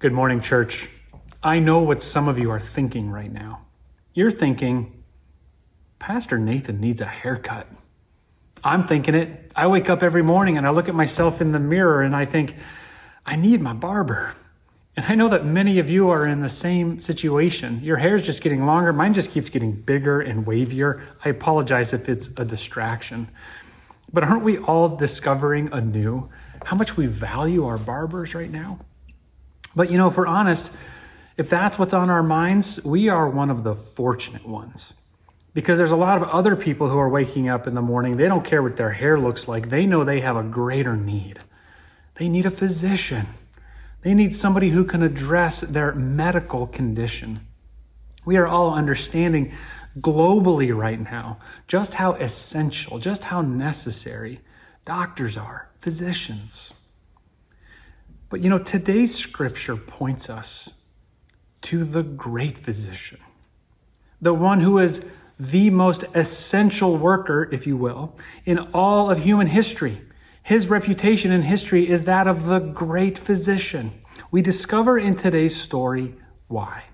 Good 0.00 0.14
morning, 0.14 0.40
church. 0.40 0.88
I 1.42 1.58
know 1.58 1.80
what 1.80 2.02
some 2.02 2.26
of 2.26 2.38
you 2.38 2.50
are 2.50 2.58
thinking 2.58 3.10
right 3.10 3.30
now. 3.30 3.66
You're 4.14 4.30
thinking, 4.30 5.04
Pastor 5.98 6.38
Nathan 6.38 6.80
needs 6.80 7.02
a 7.02 7.04
haircut. 7.04 7.66
I'm 8.64 8.86
thinking 8.86 9.14
it. 9.14 9.52
I 9.54 9.66
wake 9.66 9.90
up 9.90 10.02
every 10.02 10.22
morning 10.22 10.56
and 10.56 10.66
I 10.66 10.70
look 10.70 10.88
at 10.88 10.94
myself 10.94 11.42
in 11.42 11.52
the 11.52 11.58
mirror 11.58 12.00
and 12.00 12.16
I 12.16 12.24
think, 12.24 12.54
I 13.26 13.36
need 13.36 13.60
my 13.60 13.74
barber. 13.74 14.32
And 14.96 15.04
I 15.04 15.16
know 15.16 15.28
that 15.28 15.44
many 15.44 15.78
of 15.78 15.90
you 15.90 16.08
are 16.08 16.26
in 16.26 16.40
the 16.40 16.48
same 16.48 16.98
situation. 16.98 17.80
Your 17.82 17.98
hair's 17.98 18.24
just 18.24 18.40
getting 18.40 18.64
longer. 18.64 18.94
Mine 18.94 19.12
just 19.12 19.30
keeps 19.30 19.50
getting 19.50 19.72
bigger 19.72 20.22
and 20.22 20.46
wavier. 20.46 21.02
I 21.26 21.28
apologize 21.28 21.92
if 21.92 22.08
it's 22.08 22.28
a 22.40 22.44
distraction. 22.46 23.28
But 24.14 24.24
aren't 24.24 24.44
we 24.44 24.56
all 24.56 24.96
discovering 24.96 25.70
anew 25.74 26.30
how 26.64 26.76
much 26.76 26.96
we 26.96 27.04
value 27.04 27.66
our 27.66 27.76
barbers 27.76 28.34
right 28.34 28.50
now? 28.50 28.78
But 29.74 29.90
you 29.90 29.98
know, 29.98 30.08
if 30.08 30.16
we're 30.16 30.26
honest, 30.26 30.72
if 31.36 31.48
that's 31.48 31.78
what's 31.78 31.94
on 31.94 32.10
our 32.10 32.22
minds, 32.22 32.84
we 32.84 33.08
are 33.08 33.28
one 33.28 33.50
of 33.50 33.64
the 33.64 33.74
fortunate 33.74 34.46
ones. 34.46 34.94
Because 35.52 35.78
there's 35.78 35.90
a 35.90 35.96
lot 35.96 36.20
of 36.20 36.28
other 36.28 36.54
people 36.54 36.88
who 36.88 36.98
are 36.98 37.08
waking 37.08 37.48
up 37.48 37.66
in 37.66 37.74
the 37.74 37.82
morning, 37.82 38.16
they 38.16 38.28
don't 38.28 38.44
care 38.44 38.62
what 38.62 38.76
their 38.76 38.92
hair 38.92 39.18
looks 39.18 39.48
like. 39.48 39.68
They 39.68 39.86
know 39.86 40.04
they 40.04 40.20
have 40.20 40.36
a 40.36 40.42
greater 40.42 40.96
need. 40.96 41.38
They 42.14 42.28
need 42.28 42.46
a 42.46 42.50
physician. 42.50 43.26
They 44.02 44.14
need 44.14 44.34
somebody 44.34 44.70
who 44.70 44.84
can 44.84 45.02
address 45.02 45.60
their 45.60 45.92
medical 45.94 46.66
condition. 46.66 47.40
We 48.24 48.36
are 48.36 48.46
all 48.46 48.74
understanding 48.74 49.52
globally 49.98 50.76
right 50.76 51.00
now 51.00 51.38
just 51.66 51.94
how 51.94 52.12
essential, 52.12 52.98
just 52.98 53.24
how 53.24 53.42
necessary 53.42 54.40
doctors 54.84 55.36
are, 55.36 55.68
physicians. 55.80 56.74
But 58.30 58.40
you 58.40 58.48
know, 58.48 58.58
today's 58.58 59.14
scripture 59.14 59.76
points 59.76 60.30
us 60.30 60.74
to 61.62 61.84
the 61.84 62.02
great 62.02 62.56
physician, 62.56 63.18
the 64.22 64.32
one 64.32 64.60
who 64.60 64.78
is 64.78 65.10
the 65.38 65.68
most 65.70 66.04
essential 66.14 66.96
worker, 66.96 67.48
if 67.50 67.66
you 67.66 67.76
will, 67.76 68.16
in 68.44 68.58
all 68.72 69.10
of 69.10 69.24
human 69.24 69.48
history. 69.48 70.00
His 70.42 70.68
reputation 70.68 71.32
in 71.32 71.42
history 71.42 71.88
is 71.88 72.04
that 72.04 72.26
of 72.26 72.46
the 72.46 72.60
great 72.60 73.18
physician. 73.18 73.90
We 74.30 74.42
discover 74.42 74.98
in 74.98 75.14
today's 75.16 75.60
story 75.60 76.14
why. 76.48 76.84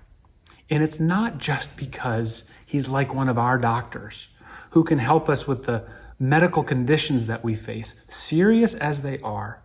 And 0.69 0.83
it's 0.83 0.99
not 0.99 1.37
just 1.37 1.77
because 1.77 2.45
he's 2.65 2.87
like 2.87 3.13
one 3.13 3.29
of 3.29 3.37
our 3.37 3.57
doctors 3.57 4.29
who 4.71 4.83
can 4.83 4.99
help 4.99 5.29
us 5.29 5.47
with 5.47 5.65
the 5.65 5.85
medical 6.19 6.63
conditions 6.63 7.27
that 7.27 7.43
we 7.43 7.55
face, 7.55 8.03
serious 8.07 8.73
as 8.73 9.01
they 9.01 9.19
are, 9.19 9.61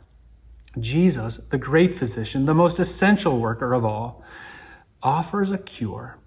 Jesus, 0.79 1.37
the 1.37 1.59
great 1.59 1.95
physician, 1.95 2.47
the 2.47 2.55
most 2.55 2.79
essential 2.79 3.39
worker 3.39 3.75
of 3.75 3.85
all, 3.85 4.25
offers 5.03 5.51
a 5.51 5.59
cure 5.59 6.19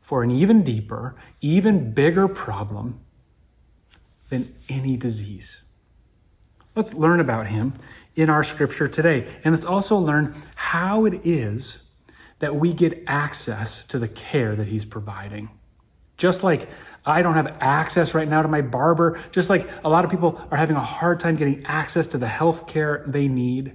for 0.00 0.22
an 0.22 0.30
even 0.30 0.62
deeper, 0.62 1.16
even 1.40 1.92
bigger 1.92 2.28
problem 2.28 3.00
than 4.30 4.54
any 4.68 4.96
disease. 4.96 5.62
Let's 6.74 6.94
learn 6.94 7.18
about 7.20 7.48
him 7.48 7.74
in 8.14 8.30
our 8.30 8.44
scripture 8.44 8.86
today. 8.86 9.26
And 9.42 9.54
let's 9.54 9.64
also 9.64 9.96
learn 9.96 10.34
how 10.54 11.06
it 11.06 11.26
is 11.26 11.90
that 12.38 12.54
we 12.54 12.72
get 12.72 13.02
access 13.06 13.84
to 13.86 13.98
the 13.98 14.06
care 14.06 14.54
that 14.54 14.68
he's 14.68 14.84
providing. 14.84 15.50
Just 16.16 16.44
like 16.44 16.68
I 17.04 17.22
don't 17.22 17.34
have 17.34 17.56
access 17.60 18.14
right 18.14 18.28
now 18.28 18.42
to 18.42 18.48
my 18.48 18.60
barber, 18.60 19.20
just 19.32 19.50
like 19.50 19.68
a 19.82 19.88
lot 19.88 20.04
of 20.04 20.10
people 20.10 20.40
are 20.50 20.56
having 20.56 20.76
a 20.76 20.80
hard 20.80 21.20
time 21.20 21.36
getting 21.36 21.64
access 21.64 22.06
to 22.08 22.18
the 22.18 22.28
health 22.28 22.66
care 22.66 23.04
they 23.06 23.26
need 23.28 23.72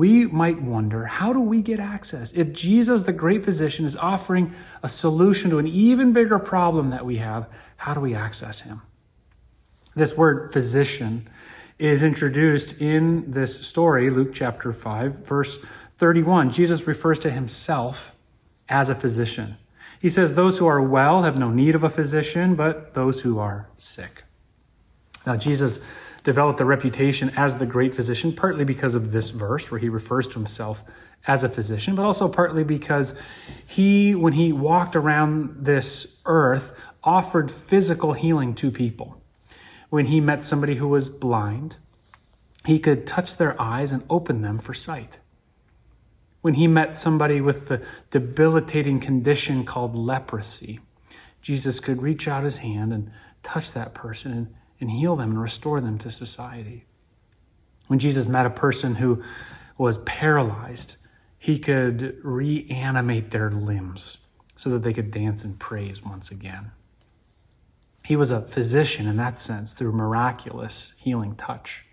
we 0.00 0.24
might 0.24 0.62
wonder 0.62 1.04
how 1.04 1.30
do 1.30 1.40
we 1.40 1.60
get 1.60 1.78
access? 1.78 2.32
If 2.32 2.54
Jesus, 2.54 3.02
the 3.02 3.12
great 3.12 3.44
physician, 3.44 3.84
is 3.84 3.96
offering 3.96 4.54
a 4.82 4.88
solution 4.88 5.50
to 5.50 5.58
an 5.58 5.66
even 5.66 6.14
bigger 6.14 6.38
problem 6.38 6.88
that 6.88 7.04
we 7.04 7.18
have, 7.18 7.50
how 7.76 7.92
do 7.92 8.00
we 8.00 8.14
access 8.14 8.62
him? 8.62 8.80
This 9.94 10.16
word 10.16 10.54
physician 10.54 11.28
is 11.78 12.02
introduced 12.02 12.80
in 12.80 13.30
this 13.30 13.66
story, 13.68 14.08
Luke 14.08 14.32
chapter 14.32 14.72
5, 14.72 15.16
verse 15.16 15.58
31. 15.98 16.50
Jesus 16.50 16.86
refers 16.86 17.18
to 17.18 17.30
himself 17.30 18.12
as 18.70 18.88
a 18.88 18.94
physician. 18.94 19.58
He 20.00 20.08
says, 20.08 20.32
Those 20.32 20.56
who 20.56 20.66
are 20.66 20.80
well 20.80 21.24
have 21.24 21.36
no 21.36 21.50
need 21.50 21.74
of 21.74 21.84
a 21.84 21.90
physician, 21.90 22.54
but 22.54 22.94
those 22.94 23.20
who 23.20 23.38
are 23.38 23.68
sick. 23.76 24.22
Now, 25.26 25.36
Jesus 25.36 25.86
developed 26.22 26.60
a 26.60 26.64
reputation 26.64 27.30
as 27.36 27.56
the 27.56 27.66
great 27.66 27.94
physician, 27.94 28.32
partly 28.32 28.64
because 28.64 28.94
of 28.94 29.12
this 29.12 29.30
verse 29.30 29.70
where 29.70 29.80
he 29.80 29.88
refers 29.88 30.26
to 30.28 30.34
himself 30.34 30.82
as 31.26 31.44
a 31.44 31.48
physician, 31.48 31.94
but 31.94 32.04
also 32.04 32.28
partly 32.28 32.64
because 32.64 33.14
he, 33.66 34.14
when 34.14 34.32
he 34.32 34.52
walked 34.52 34.96
around 34.96 35.64
this 35.64 36.20
earth, 36.26 36.72
offered 37.02 37.50
physical 37.50 38.12
healing 38.12 38.54
to 38.54 38.70
people. 38.70 39.22
When 39.90 40.06
he 40.06 40.20
met 40.20 40.44
somebody 40.44 40.76
who 40.76 40.88
was 40.88 41.08
blind, 41.08 41.76
he 42.64 42.78
could 42.78 43.06
touch 43.06 43.36
their 43.36 43.60
eyes 43.60 43.92
and 43.92 44.04
open 44.08 44.42
them 44.42 44.58
for 44.58 44.74
sight. 44.74 45.18
When 46.42 46.54
he 46.54 46.66
met 46.66 46.94
somebody 46.94 47.40
with 47.40 47.68
the 47.68 47.82
debilitating 48.10 49.00
condition 49.00 49.64
called 49.64 49.94
leprosy, 49.94 50.80
Jesus 51.42 51.80
could 51.80 52.02
reach 52.02 52.28
out 52.28 52.44
his 52.44 52.58
hand 52.58 52.92
and 52.92 53.10
touch 53.42 53.72
that 53.72 53.94
person 53.94 54.32
and 54.32 54.54
and 54.80 54.90
heal 54.90 55.16
them 55.16 55.30
and 55.30 55.40
restore 55.40 55.80
them 55.80 55.98
to 55.98 56.10
society. 56.10 56.84
When 57.88 57.98
Jesus 57.98 58.28
met 58.28 58.46
a 58.46 58.50
person 58.50 58.94
who 58.94 59.22
was 59.76 59.98
paralyzed, 59.98 60.96
he 61.38 61.58
could 61.58 62.18
reanimate 62.22 63.30
their 63.30 63.50
limbs 63.50 64.18
so 64.56 64.70
that 64.70 64.82
they 64.82 64.92
could 64.92 65.10
dance 65.10 65.42
and 65.42 65.58
praise 65.58 66.04
once 66.04 66.30
again. 66.30 66.70
He 68.04 68.16
was 68.16 68.30
a 68.30 68.42
physician 68.42 69.06
in 69.06 69.16
that 69.16 69.38
sense 69.38 69.74
through 69.74 69.92
miraculous 69.92 70.94
healing 70.98 71.34
touch. 71.34 71.86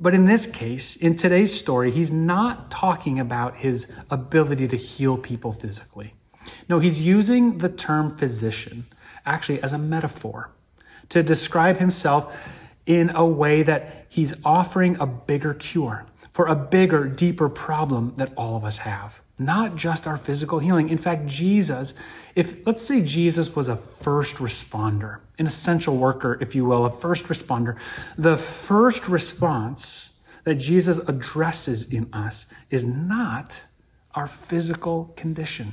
But 0.00 0.14
in 0.14 0.24
this 0.26 0.46
case, 0.46 0.96
in 0.96 1.16
today's 1.16 1.56
story, 1.56 1.90
he's 1.90 2.12
not 2.12 2.70
talking 2.70 3.18
about 3.18 3.56
his 3.56 3.94
ability 4.10 4.68
to 4.68 4.76
heal 4.76 5.16
people 5.16 5.52
physically. 5.52 6.14
No, 6.68 6.78
he's 6.78 7.04
using 7.04 7.58
the 7.58 7.68
term 7.68 8.16
physician 8.16 8.84
actually 9.26 9.62
as 9.62 9.72
a 9.72 9.78
metaphor 9.78 10.52
to 11.10 11.22
describe 11.22 11.78
himself 11.78 12.36
in 12.86 13.10
a 13.10 13.24
way 13.24 13.62
that 13.62 14.06
he's 14.08 14.34
offering 14.44 14.96
a 15.00 15.06
bigger 15.06 15.54
cure 15.54 16.06
for 16.30 16.46
a 16.46 16.54
bigger, 16.54 17.04
deeper 17.06 17.48
problem 17.48 18.12
that 18.16 18.32
all 18.36 18.56
of 18.56 18.64
us 18.64 18.78
have. 18.78 19.20
Not 19.38 19.76
just 19.76 20.06
our 20.06 20.16
physical 20.16 20.58
healing. 20.58 20.88
In 20.88 20.98
fact, 20.98 21.26
Jesus, 21.26 21.94
if 22.34 22.66
let's 22.66 22.82
say 22.82 23.02
Jesus 23.02 23.54
was 23.54 23.68
a 23.68 23.76
first 23.76 24.36
responder, 24.36 25.18
an 25.38 25.46
essential 25.46 25.96
worker, 25.96 26.38
if 26.40 26.54
you 26.54 26.64
will, 26.64 26.86
a 26.86 26.90
first 26.90 27.24
responder, 27.24 27.76
the 28.16 28.36
first 28.36 29.08
response 29.08 30.12
that 30.44 30.56
Jesus 30.56 30.98
addresses 30.98 31.92
in 31.92 32.08
us 32.12 32.46
is 32.70 32.84
not 32.84 33.62
our 34.14 34.26
physical 34.26 35.12
condition. 35.16 35.72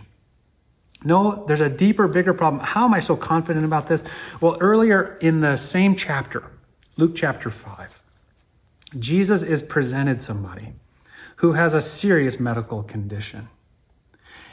No, 1.05 1.45
there's 1.45 1.61
a 1.61 1.69
deeper, 1.69 2.07
bigger 2.07 2.33
problem. 2.33 2.63
How 2.63 2.85
am 2.85 2.93
I 2.93 2.99
so 2.99 3.15
confident 3.15 3.63
about 3.63 3.87
this? 3.87 4.03
Well, 4.41 4.57
earlier 4.59 5.17
in 5.21 5.39
the 5.39 5.55
same 5.55 5.95
chapter, 5.95 6.43
Luke 6.97 7.15
chapter 7.15 7.51
5, 7.51 8.03
Jesus 8.97 9.43
is 9.43 9.61
presented 9.61 10.21
somebody 10.21 10.73
who 11.37 11.53
has 11.53 11.73
a 11.73 11.81
serious 11.81 12.39
medical 12.39 12.81
condition. 12.81 13.47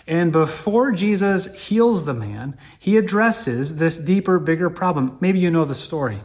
And 0.07 0.33
before 0.33 0.93
Jesus 0.93 1.69
heals 1.69 2.05
the 2.05 2.15
man, 2.15 2.59
he 2.79 2.97
addresses 2.97 3.77
this 3.77 3.97
deeper, 3.97 4.39
bigger 4.39 4.69
problem. 4.69 5.17
Maybe 5.21 5.39
you 5.39 5.51
know 5.51 5.65
the 5.65 5.75
story. 5.75 6.21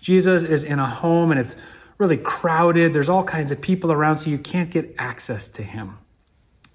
Jesus 0.00 0.42
is 0.42 0.64
in 0.64 0.78
a 0.78 0.88
home 0.88 1.30
and 1.30 1.40
it's 1.40 1.56
really 1.98 2.18
crowded. 2.18 2.92
There's 2.92 3.08
all 3.08 3.24
kinds 3.24 3.52
of 3.52 3.60
people 3.60 3.90
around, 3.90 4.18
so 4.18 4.28
you 4.28 4.38
can't 4.38 4.70
get 4.70 4.94
access 4.98 5.48
to 5.48 5.62
him. 5.62 5.98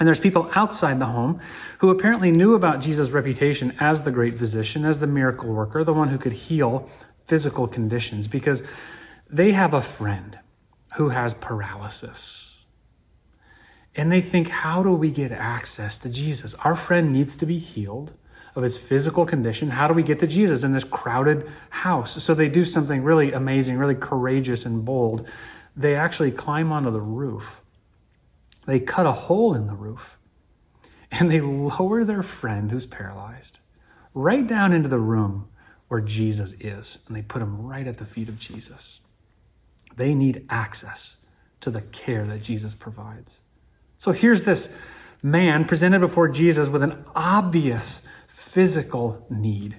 And 0.02 0.08
there's 0.08 0.20
people 0.20 0.50
outside 0.56 0.98
the 0.98 1.06
home 1.06 1.40
who 1.78 1.92
apparently 1.92 2.32
knew 2.32 2.56
about 2.56 2.82
Jesus' 2.82 3.12
reputation 3.12 3.76
as 3.80 4.02
the 4.02 4.10
great 4.10 4.34
physician, 4.34 4.84
as 4.84 4.98
the 4.98 5.06
miracle 5.06 5.54
worker, 5.54 5.84
the 5.84 5.94
one 5.94 6.08
who 6.08 6.18
could 6.18 6.32
heal 6.32 6.90
physical 7.24 7.68
conditions, 7.68 8.28
because 8.28 8.64
they 9.30 9.52
have 9.52 9.76
a 9.76 9.82
friend 9.82 10.40
who 10.96 11.10
has 11.10 11.36
paralysis. 11.36 12.66
And 13.96 14.12
they 14.12 14.22
think, 14.22 14.50
how 14.50 14.82
do 14.82 14.92
we 14.92 15.12
get 15.12 15.32
access 15.32 16.00
to 16.00 16.10
Jesus? 16.10 16.56
Our 16.56 16.76
friend 16.76 17.14
needs 17.14 17.36
to 17.36 17.46
be 17.46 17.60
healed 17.60 18.14
of 18.56 18.64
his 18.64 18.80
physical 18.80 19.28
condition. 19.28 19.70
How 19.70 19.88
do 19.88 19.94
we 19.94 20.02
get 20.02 20.18
to 20.22 20.26
Jesus 20.26 20.64
in 20.64 20.74
this 20.74 20.84
crowded 20.84 21.48
house? 21.70 22.24
So 22.24 22.34
they 22.34 22.50
do 22.50 22.66
something 22.66 23.04
really 23.04 23.34
amazing, 23.34 23.78
really 23.78 23.94
courageous 23.94 24.66
and 24.66 24.84
bold. 24.84 25.28
They 25.76 25.94
actually 25.96 26.32
climb 26.32 26.72
onto 26.72 26.90
the 26.90 27.00
roof 27.00 27.62
they 28.66 28.80
cut 28.80 29.06
a 29.06 29.12
hole 29.12 29.54
in 29.54 29.68
the 29.68 29.74
roof 29.74 30.18
and 31.12 31.30
they 31.30 31.42
lower 31.42 32.04
their 32.04 32.24
friend 32.24 32.72
who's 32.72 32.86
paralyzed 32.86 33.60
right 34.14 34.46
down 34.46 34.74
into 34.74 34.90
the 34.90 35.00
room 35.00 35.48
where 35.88 36.02
Jesus 36.02 36.54
is, 36.54 37.04
and 37.08 37.16
they 37.16 37.22
put 37.22 37.42
him 37.42 37.66
right 37.66 37.86
at 37.86 37.98
the 37.98 38.06
feet 38.06 38.30
of 38.30 38.40
Jesus. 38.40 39.02
They 39.98 40.16
need 40.16 40.46
access 40.50 41.26
to 41.60 41.70
the 41.70 41.82
care 41.82 42.26
that 42.26 42.42
Jesus 42.42 42.76
provides. 42.76 43.42
So 43.98 44.12
here's 44.12 44.44
this 44.44 44.74
man 45.22 45.66
presented 45.66 46.00
before 46.00 46.30
Jesus 46.30 46.70
with 46.70 46.82
an 46.82 47.04
obvious 47.14 48.08
physical 48.28 49.26
need. 49.30 49.76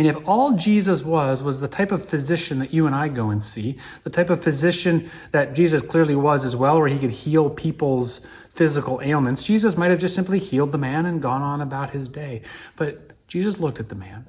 And 0.00 0.06
if 0.06 0.16
all 0.26 0.52
Jesus 0.52 1.04
was, 1.04 1.42
was 1.42 1.60
the 1.60 1.68
type 1.68 1.92
of 1.92 2.02
physician 2.02 2.58
that 2.60 2.72
you 2.72 2.86
and 2.86 2.94
I 2.94 3.08
go 3.08 3.28
and 3.28 3.42
see, 3.42 3.76
the 4.02 4.08
type 4.08 4.30
of 4.30 4.42
physician 4.42 5.10
that 5.32 5.52
Jesus 5.52 5.82
clearly 5.82 6.14
was 6.14 6.42
as 6.42 6.56
well, 6.56 6.78
where 6.78 6.88
he 6.88 6.98
could 6.98 7.10
heal 7.10 7.50
people's 7.50 8.26
physical 8.48 9.02
ailments, 9.02 9.42
Jesus 9.42 9.76
might 9.76 9.90
have 9.90 9.98
just 9.98 10.14
simply 10.14 10.38
healed 10.38 10.72
the 10.72 10.78
man 10.78 11.04
and 11.04 11.20
gone 11.20 11.42
on 11.42 11.60
about 11.60 11.90
his 11.90 12.08
day. 12.08 12.40
But 12.76 13.10
Jesus 13.28 13.60
looked 13.60 13.78
at 13.78 13.90
the 13.90 13.94
man 13.94 14.24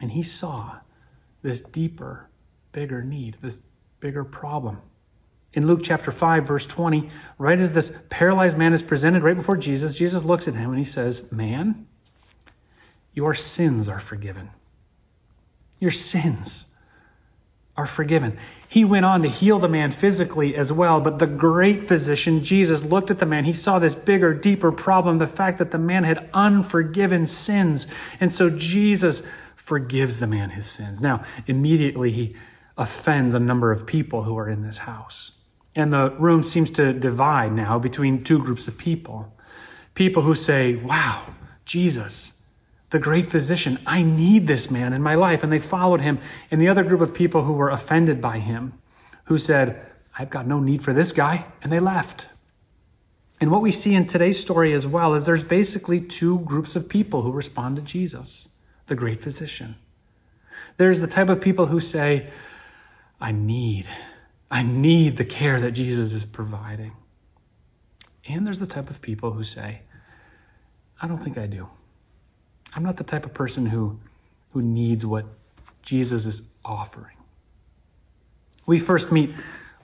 and 0.00 0.10
he 0.10 0.22
saw 0.22 0.76
this 1.42 1.60
deeper, 1.60 2.30
bigger 2.72 3.02
need, 3.02 3.36
this 3.42 3.58
bigger 4.00 4.24
problem. 4.24 4.80
In 5.52 5.66
Luke 5.66 5.80
chapter 5.82 6.10
5, 6.10 6.46
verse 6.46 6.64
20, 6.64 7.10
right 7.36 7.58
as 7.58 7.74
this 7.74 7.94
paralyzed 8.08 8.56
man 8.56 8.72
is 8.72 8.82
presented 8.82 9.22
right 9.22 9.36
before 9.36 9.58
Jesus, 9.58 9.94
Jesus 9.94 10.24
looks 10.24 10.48
at 10.48 10.54
him 10.54 10.70
and 10.70 10.78
he 10.78 10.86
says, 10.86 11.30
Man, 11.32 11.86
your 13.18 13.34
sins 13.34 13.88
are 13.88 13.98
forgiven. 13.98 14.48
Your 15.80 15.90
sins 15.90 16.66
are 17.76 17.84
forgiven. 17.84 18.38
He 18.68 18.84
went 18.84 19.06
on 19.06 19.22
to 19.22 19.28
heal 19.28 19.58
the 19.58 19.68
man 19.68 19.90
physically 19.90 20.54
as 20.54 20.72
well, 20.72 21.00
but 21.00 21.18
the 21.18 21.26
great 21.26 21.82
physician, 21.82 22.44
Jesus, 22.44 22.84
looked 22.84 23.10
at 23.10 23.18
the 23.18 23.26
man. 23.26 23.44
He 23.44 23.52
saw 23.52 23.80
this 23.80 23.96
bigger, 23.96 24.32
deeper 24.32 24.70
problem 24.70 25.18
the 25.18 25.26
fact 25.26 25.58
that 25.58 25.72
the 25.72 25.78
man 25.78 26.04
had 26.04 26.30
unforgiven 26.32 27.26
sins. 27.26 27.88
And 28.20 28.32
so 28.32 28.50
Jesus 28.50 29.26
forgives 29.56 30.20
the 30.20 30.28
man 30.28 30.50
his 30.50 30.68
sins. 30.68 31.00
Now, 31.00 31.24
immediately 31.48 32.12
he 32.12 32.36
offends 32.76 33.34
a 33.34 33.40
number 33.40 33.72
of 33.72 33.84
people 33.84 34.22
who 34.22 34.38
are 34.38 34.48
in 34.48 34.62
this 34.62 34.78
house. 34.78 35.32
And 35.74 35.92
the 35.92 36.10
room 36.20 36.44
seems 36.44 36.70
to 36.70 36.92
divide 36.92 37.50
now 37.50 37.80
between 37.80 38.22
two 38.22 38.38
groups 38.38 38.68
of 38.68 38.78
people. 38.78 39.36
People 39.94 40.22
who 40.22 40.36
say, 40.36 40.76
Wow, 40.76 41.24
Jesus, 41.64 42.37
the 42.90 42.98
great 42.98 43.26
physician. 43.26 43.78
I 43.86 44.02
need 44.02 44.46
this 44.46 44.70
man 44.70 44.92
in 44.92 45.02
my 45.02 45.14
life. 45.14 45.42
And 45.42 45.52
they 45.52 45.58
followed 45.58 46.00
him. 46.00 46.18
And 46.50 46.60
the 46.60 46.68
other 46.68 46.84
group 46.84 47.00
of 47.00 47.14
people 47.14 47.44
who 47.44 47.52
were 47.52 47.68
offended 47.68 48.20
by 48.20 48.38
him, 48.38 48.74
who 49.24 49.38
said, 49.38 49.84
I've 50.18 50.30
got 50.30 50.46
no 50.46 50.60
need 50.60 50.82
for 50.82 50.92
this 50.92 51.12
guy. 51.12 51.46
And 51.62 51.70
they 51.70 51.80
left. 51.80 52.28
And 53.40 53.50
what 53.50 53.62
we 53.62 53.70
see 53.70 53.94
in 53.94 54.06
today's 54.06 54.40
story 54.40 54.72
as 54.72 54.86
well 54.86 55.14
is 55.14 55.26
there's 55.26 55.44
basically 55.44 56.00
two 56.00 56.40
groups 56.40 56.74
of 56.74 56.88
people 56.88 57.22
who 57.22 57.30
respond 57.30 57.76
to 57.76 57.82
Jesus, 57.82 58.48
the 58.86 58.96
great 58.96 59.22
physician. 59.22 59.76
There's 60.76 61.00
the 61.00 61.06
type 61.06 61.28
of 61.28 61.40
people 61.40 61.66
who 61.66 61.80
say, 61.80 62.30
I 63.20 63.32
need, 63.32 63.86
I 64.50 64.62
need 64.62 65.16
the 65.16 65.24
care 65.24 65.60
that 65.60 65.72
Jesus 65.72 66.12
is 66.12 66.24
providing. 66.24 66.92
And 68.28 68.46
there's 68.46 68.60
the 68.60 68.66
type 68.66 68.90
of 68.90 69.00
people 69.00 69.32
who 69.32 69.44
say, 69.44 69.82
I 71.00 71.06
don't 71.06 71.18
think 71.18 71.38
I 71.38 71.46
do. 71.46 71.68
I'm 72.74 72.82
not 72.82 72.96
the 72.96 73.04
type 73.04 73.24
of 73.24 73.34
person 73.34 73.66
who, 73.66 73.98
who 74.52 74.62
needs 74.62 75.04
what 75.04 75.24
Jesus 75.82 76.26
is 76.26 76.42
offering. 76.64 77.16
We 78.66 78.78
first 78.78 79.10
meet 79.10 79.34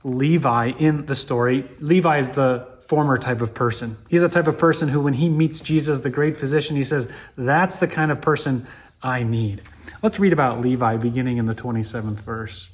Levi 0.03 0.73
in 0.79 1.07
the 1.07 1.15
story. 1.15 1.67
Levi 1.81 2.19
is 2.19 2.31
the 2.31 2.69
former 2.83 3.17
type 3.17 3.41
of 3.41 3.55
person. 3.55 3.97
He's 4.09 4.21
the 4.21 4.29
type 4.29 4.47
of 4.47 4.59
person 4.59 4.89
who, 4.89 5.01
when 5.01 5.15
he 5.15 5.29
meets 5.29 5.61
Jesus, 5.61 6.01
the 6.01 6.11
great 6.11 6.37
physician, 6.37 6.77
he 6.77 6.85
says, 6.85 7.11
That's 7.37 7.79
the 7.79 7.89
kind 7.89 8.13
of 8.13 8.21
person 8.21 8.67
I 9.03 9.23
need. 9.23 9.63
Let's 10.03 10.19
read 10.19 10.35
about 10.35 10.61
Levi 10.61 10.99
beginning 10.99 11.39
in 11.39 11.47
the 11.47 11.55
27th 11.55 12.21
verse. 12.21 12.69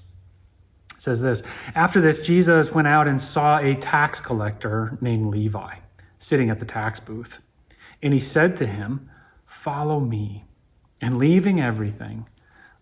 It 0.96 1.00
says 1.00 1.20
this 1.20 1.44
After 1.76 2.00
this, 2.00 2.20
Jesus 2.20 2.72
went 2.72 2.88
out 2.88 3.06
and 3.06 3.20
saw 3.20 3.58
a 3.58 3.74
tax 3.76 4.18
collector 4.18 4.98
named 5.00 5.26
Levi 5.26 5.76
sitting 6.18 6.50
at 6.50 6.58
the 6.58 6.66
tax 6.66 6.98
booth. 6.98 7.40
And 8.02 8.12
he 8.12 8.20
said 8.20 8.56
to 8.58 8.66
him, 8.66 9.08
Follow 9.50 9.98
me. 9.98 10.44
And 11.02 11.16
leaving 11.16 11.60
everything, 11.60 12.26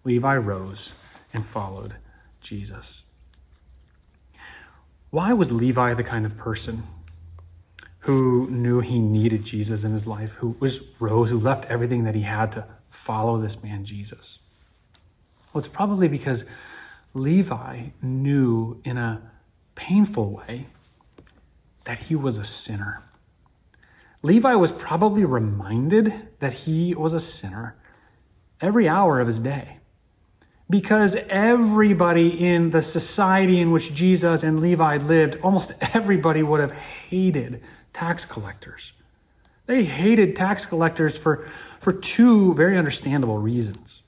Levi 0.05 0.37
rose 0.37 1.03
and 1.33 1.45
followed 1.45 1.95
Jesus. 2.43 3.05
Why 5.09 5.33
was 5.33 5.51
Levi 5.51 5.95
the 5.95 6.05
kind 6.05 6.27
of 6.27 6.37
person 6.37 6.83
who 8.01 8.49
knew 8.51 8.81
he 8.81 9.01
needed 9.01 9.45
Jesus 9.45 9.83
in 9.83 9.93
his 9.93 10.07
life, 10.07 10.35
who 10.35 10.57
was 10.61 10.83
rose, 11.01 11.31
who 11.31 11.41
left 11.41 11.65
everything 11.71 12.05
that 12.05 12.15
he 12.15 12.23
had 12.23 12.53
to 12.53 12.67
follow 12.91 13.39
this 13.39 13.63
man 13.63 13.87
Jesus? 13.87 14.41
Well, 15.53 15.61
it's 15.61 15.69
probably 15.69 16.07
because 16.07 16.45
Levi 17.15 17.87
knew 18.03 18.81
in 18.85 18.99
a 18.99 19.23
painful 19.75 20.31
way 20.33 20.67
that 21.85 21.99
he 21.99 22.15
was 22.15 22.37
a 22.37 22.45
sinner. 22.45 23.01
Levi 24.23 24.55
was 24.55 24.73
probably 24.73 25.25
reminded 25.25 26.13
that 26.41 26.53
he 26.53 26.95
was 26.95 27.13
a 27.13 27.21
sinner 27.21 27.77
every 28.61 28.89
hour 28.89 29.21
of 29.21 29.27
his 29.27 29.39
day. 29.39 29.79
Because 30.71 31.17
everybody 31.31 32.45
in 32.45 32.71
the 32.71 32.83
society 32.83 33.61
in 33.61 33.71
which 33.71 33.95
Jesus 33.95 34.43
and 34.43 34.61
Levi 34.61 34.99
lived, 34.99 35.39
almost 35.43 35.73
everybody 35.95 36.43
would 36.43 36.61
have 36.61 36.73
hated 36.73 37.63
tax 37.93 38.25
collectors. 38.25 38.93
They 39.67 39.85
hated 39.85 40.37
tax 40.37 40.67
collectors 40.67 41.17
for, 41.17 41.49
for 41.81 41.93
two 41.93 42.55
very 42.55 42.77
understandable 42.77 43.39
reasons. 43.39 44.03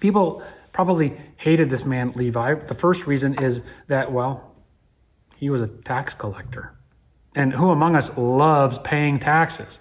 People 0.00 0.42
probably 0.72 1.14
hated 1.36 1.70
this 1.70 1.84
man, 1.84 2.12
Levi. 2.14 2.54
The 2.54 2.74
first 2.74 3.06
reason 3.06 3.42
is 3.42 3.62
that, 3.88 4.12
well, 4.12 4.54
he 5.36 5.50
was 5.50 5.60
a 5.60 5.68
tax 5.68 6.14
collector. 6.14 6.77
And 7.38 7.52
who 7.52 7.70
among 7.70 7.94
us 7.94 8.18
loves 8.18 8.78
paying 8.78 9.20
taxes? 9.20 9.78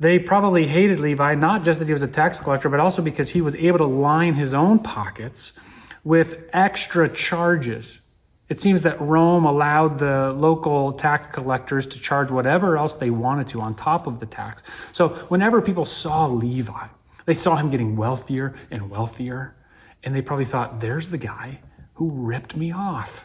They 0.00 0.18
probably 0.18 0.66
hated 0.66 0.98
Levi, 0.98 1.36
not 1.36 1.64
just 1.64 1.78
that 1.78 1.86
he 1.86 1.92
was 1.92 2.02
a 2.02 2.08
tax 2.08 2.40
collector, 2.40 2.68
but 2.68 2.80
also 2.80 3.02
because 3.02 3.30
he 3.30 3.40
was 3.40 3.54
able 3.54 3.78
to 3.78 3.86
line 3.86 4.34
his 4.34 4.52
own 4.52 4.80
pockets 4.80 5.60
with 6.02 6.50
extra 6.52 7.08
charges. 7.08 8.00
It 8.48 8.60
seems 8.60 8.82
that 8.82 9.00
Rome 9.00 9.44
allowed 9.44 10.00
the 10.00 10.32
local 10.32 10.92
tax 10.92 11.28
collectors 11.28 11.86
to 11.86 12.00
charge 12.00 12.32
whatever 12.32 12.76
else 12.76 12.94
they 12.94 13.10
wanted 13.10 13.46
to 13.48 13.60
on 13.60 13.76
top 13.76 14.08
of 14.08 14.18
the 14.18 14.26
tax. 14.26 14.64
So 14.90 15.10
whenever 15.28 15.62
people 15.62 15.84
saw 15.84 16.26
Levi, 16.26 16.88
they 17.26 17.34
saw 17.34 17.54
him 17.54 17.70
getting 17.70 17.96
wealthier 17.96 18.56
and 18.72 18.90
wealthier, 18.90 19.54
and 20.02 20.12
they 20.12 20.20
probably 20.20 20.44
thought, 20.44 20.80
there's 20.80 21.10
the 21.10 21.18
guy 21.18 21.60
who 21.94 22.10
ripped 22.12 22.56
me 22.56 22.72
off. 22.72 23.24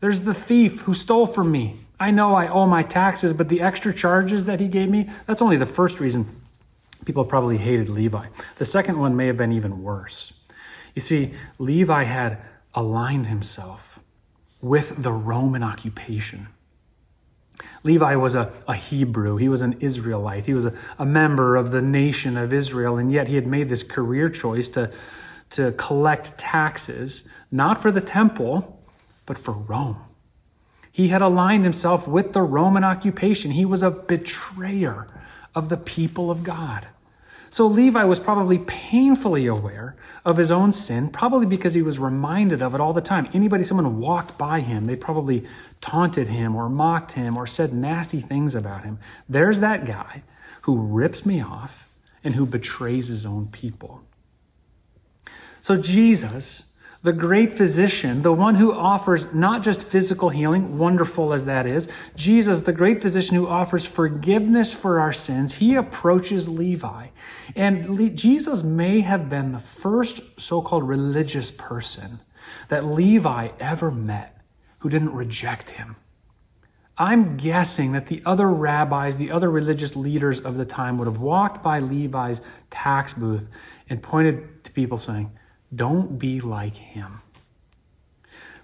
There's 0.00 0.22
the 0.22 0.34
thief 0.34 0.80
who 0.80 0.94
stole 0.94 1.26
from 1.26 1.52
me. 1.52 1.76
I 2.00 2.10
know 2.10 2.34
I 2.34 2.48
owe 2.48 2.66
my 2.66 2.82
taxes, 2.82 3.32
but 3.32 3.48
the 3.48 3.60
extra 3.60 3.92
charges 3.92 4.44
that 4.44 4.60
he 4.60 4.68
gave 4.68 4.88
me, 4.88 5.08
that's 5.26 5.42
only 5.42 5.56
the 5.56 5.66
first 5.66 6.00
reason 6.00 6.26
people 7.04 7.24
probably 7.24 7.56
hated 7.56 7.88
Levi. 7.88 8.26
The 8.58 8.64
second 8.64 8.98
one 8.98 9.16
may 9.16 9.26
have 9.28 9.36
been 9.36 9.52
even 9.52 9.82
worse. 9.82 10.34
You 10.94 11.00
see, 11.00 11.32
Levi 11.58 12.02
had 12.04 12.38
aligned 12.74 13.28
himself 13.28 13.98
with 14.60 15.02
the 15.02 15.12
Roman 15.12 15.62
occupation. 15.62 16.48
Levi 17.82 18.14
was 18.16 18.34
a, 18.34 18.52
a 18.66 18.74
Hebrew. 18.74 19.36
He 19.36 19.48
was 19.48 19.62
an 19.62 19.76
Israelite. 19.80 20.46
He 20.46 20.54
was 20.54 20.66
a, 20.66 20.74
a 20.98 21.06
member 21.06 21.56
of 21.56 21.70
the 21.70 21.80
nation 21.80 22.36
of 22.36 22.52
Israel, 22.52 22.98
and 22.98 23.10
yet 23.10 23.28
he 23.28 23.36
had 23.36 23.46
made 23.46 23.68
this 23.68 23.82
career 23.82 24.28
choice 24.28 24.68
to, 24.70 24.90
to 25.50 25.72
collect 25.72 26.36
taxes, 26.38 27.28
not 27.50 27.80
for 27.80 27.90
the 27.90 28.00
temple, 28.00 28.82
but 29.24 29.38
for 29.38 29.52
Rome. 29.52 29.96
He 30.90 31.08
had 31.08 31.22
aligned 31.22 31.64
himself 31.64 32.08
with 32.08 32.32
the 32.32 32.42
Roman 32.42 32.84
occupation. 32.84 33.52
He 33.52 33.64
was 33.64 33.82
a 33.82 33.90
betrayer 33.90 35.06
of 35.54 35.68
the 35.68 35.76
people 35.76 36.30
of 36.30 36.42
God. 36.42 36.88
So 37.50 37.66
Levi 37.66 38.04
was 38.04 38.20
probably 38.20 38.58
painfully 38.58 39.46
aware 39.46 39.96
of 40.24 40.36
his 40.36 40.50
own 40.50 40.72
sin, 40.72 41.08
probably 41.08 41.46
because 41.46 41.72
he 41.74 41.82
was 41.82 41.98
reminded 41.98 42.60
of 42.60 42.74
it 42.74 42.80
all 42.80 42.92
the 42.92 43.00
time. 43.00 43.28
Anybody, 43.32 43.64
someone 43.64 44.00
walked 44.00 44.36
by 44.36 44.60
him, 44.60 44.84
they 44.84 44.96
probably 44.96 45.46
taunted 45.80 46.26
him 46.26 46.54
or 46.54 46.68
mocked 46.68 47.12
him 47.12 47.38
or 47.38 47.46
said 47.46 47.72
nasty 47.72 48.20
things 48.20 48.54
about 48.54 48.84
him. 48.84 48.98
There's 49.28 49.60
that 49.60 49.86
guy 49.86 50.22
who 50.62 50.76
rips 50.76 51.24
me 51.24 51.40
off 51.40 51.94
and 52.22 52.34
who 52.34 52.44
betrays 52.44 53.08
his 53.08 53.24
own 53.24 53.46
people. 53.46 54.02
So 55.62 55.76
Jesus 55.76 56.67
the 57.02 57.12
great 57.12 57.52
physician, 57.52 58.22
the 58.22 58.32
one 58.32 58.56
who 58.56 58.72
offers 58.72 59.32
not 59.32 59.62
just 59.62 59.84
physical 59.84 60.30
healing, 60.30 60.78
wonderful 60.78 61.32
as 61.32 61.44
that 61.44 61.64
is, 61.64 61.88
Jesus, 62.16 62.62
the 62.62 62.72
great 62.72 63.00
physician 63.00 63.36
who 63.36 63.46
offers 63.46 63.86
forgiveness 63.86 64.74
for 64.74 64.98
our 64.98 65.12
sins, 65.12 65.54
he 65.54 65.76
approaches 65.76 66.48
Levi. 66.48 67.08
And 67.54 67.88
Le- 67.88 68.10
Jesus 68.10 68.64
may 68.64 69.00
have 69.00 69.28
been 69.28 69.52
the 69.52 69.60
first 69.60 70.40
so 70.40 70.60
called 70.60 70.82
religious 70.82 71.52
person 71.52 72.18
that 72.68 72.84
Levi 72.84 73.50
ever 73.60 73.92
met 73.92 74.42
who 74.80 74.88
didn't 74.88 75.14
reject 75.14 75.70
him. 75.70 75.96
I'm 77.00 77.36
guessing 77.36 77.92
that 77.92 78.06
the 78.06 78.22
other 78.26 78.50
rabbis, 78.50 79.16
the 79.16 79.30
other 79.30 79.50
religious 79.50 79.94
leaders 79.94 80.40
of 80.40 80.56
the 80.56 80.64
time 80.64 80.98
would 80.98 81.06
have 81.06 81.20
walked 81.20 81.62
by 81.62 81.78
Levi's 81.78 82.40
tax 82.70 83.12
booth 83.12 83.48
and 83.88 84.02
pointed 84.02 84.64
to 84.64 84.72
people 84.72 84.98
saying, 84.98 85.30
don't 85.74 86.18
be 86.18 86.40
like 86.40 86.76
him. 86.76 87.20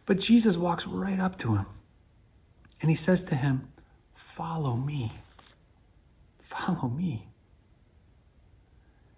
But 0.06 0.18
Jesus 0.18 0.56
walks 0.56 0.86
right 0.86 1.18
up 1.18 1.38
to 1.38 1.56
him 1.56 1.66
and 2.80 2.90
he 2.90 2.94
says 2.94 3.22
to 3.24 3.34
him, 3.34 3.68
Follow 4.14 4.76
me. 4.76 5.12
Follow 6.38 6.88
me. 6.88 7.28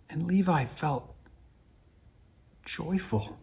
And 0.08 0.26
Levi 0.26 0.64
felt 0.66 1.14
joyful. 2.64 3.38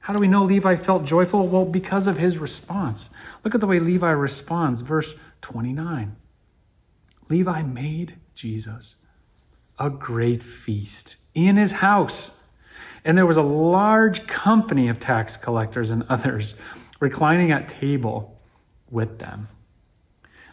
How 0.00 0.12
do 0.12 0.20
we 0.20 0.28
know 0.28 0.44
Levi 0.44 0.76
felt 0.76 1.04
joyful? 1.04 1.48
Well, 1.48 1.64
because 1.64 2.06
of 2.06 2.18
his 2.18 2.38
response. 2.38 3.10
Look 3.42 3.54
at 3.54 3.60
the 3.60 3.66
way 3.66 3.80
Levi 3.80 4.10
responds, 4.10 4.80
verse 4.80 5.14
29. 5.40 6.14
Levi 7.28 7.62
made 7.62 8.16
Jesus 8.34 8.96
a 9.78 9.90
great 9.90 10.42
feast 10.42 11.16
in 11.34 11.56
his 11.56 11.72
house. 11.72 12.40
And 13.06 13.16
there 13.16 13.24
was 13.24 13.36
a 13.36 13.42
large 13.42 14.26
company 14.26 14.88
of 14.88 14.98
tax 14.98 15.36
collectors 15.36 15.90
and 15.90 16.02
others 16.08 16.56
reclining 17.00 17.52
at 17.52 17.68
table 17.68 18.38
with 18.90 19.20
them. 19.20 19.46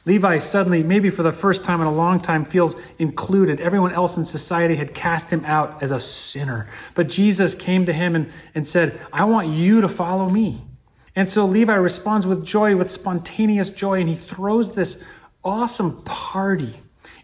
Levi 0.05 0.37
suddenly, 0.37 0.83
maybe 0.83 1.09
for 1.09 1.23
the 1.23 1.31
first 1.31 1.63
time 1.63 1.81
in 1.81 1.87
a 1.87 1.91
long 1.91 2.19
time, 2.19 2.45
feels 2.45 2.75
included. 2.99 3.59
Everyone 3.59 3.91
else 3.91 4.17
in 4.17 4.25
society 4.25 4.75
had 4.75 4.93
cast 4.93 5.31
him 5.33 5.43
out 5.45 5.81
as 5.81 5.91
a 5.91 5.99
sinner. 5.99 6.69
But 6.93 7.09
Jesus 7.09 7.55
came 7.55 7.87
to 7.87 7.93
him 7.93 8.15
and, 8.15 8.29
and 8.53 8.67
said, 8.67 8.99
I 9.11 9.23
want 9.23 9.47
you 9.47 9.81
to 9.81 9.87
follow 9.87 10.29
me. 10.29 10.61
And 11.15 11.27
so 11.27 11.45
Levi 11.45 11.73
responds 11.73 12.27
with 12.27 12.45
joy, 12.45 12.75
with 12.75 12.91
spontaneous 12.91 13.69
joy, 13.69 13.99
and 13.99 14.09
he 14.09 14.15
throws 14.15 14.75
this 14.75 15.03
awesome 15.43 16.03
party. 16.03 16.73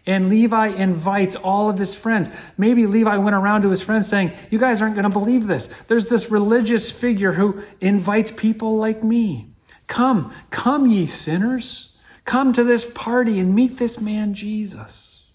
And 0.06 0.28
Levi 0.28 0.68
invites 0.68 1.36
all 1.36 1.68
of 1.68 1.78
his 1.78 1.94
friends. 1.94 2.30
Maybe 2.56 2.86
Levi 2.86 3.16
went 3.18 3.36
around 3.36 3.62
to 3.62 3.70
his 3.70 3.82
friends 3.82 4.08
saying, 4.08 4.32
You 4.50 4.58
guys 4.58 4.80
aren't 4.80 4.94
going 4.94 5.04
to 5.04 5.10
believe 5.10 5.46
this. 5.46 5.68
There's 5.88 6.06
this 6.06 6.30
religious 6.30 6.90
figure 6.90 7.32
who 7.32 7.62
invites 7.80 8.30
people 8.30 8.76
like 8.76 9.04
me. 9.04 9.50
Come, 9.86 10.32
come, 10.50 10.86
ye 10.86 11.06
sinners. 11.06 11.96
Come 12.24 12.52
to 12.52 12.64
this 12.64 12.90
party 12.94 13.40
and 13.40 13.54
meet 13.54 13.76
this 13.76 14.00
man, 14.00 14.34
Jesus. 14.34 15.30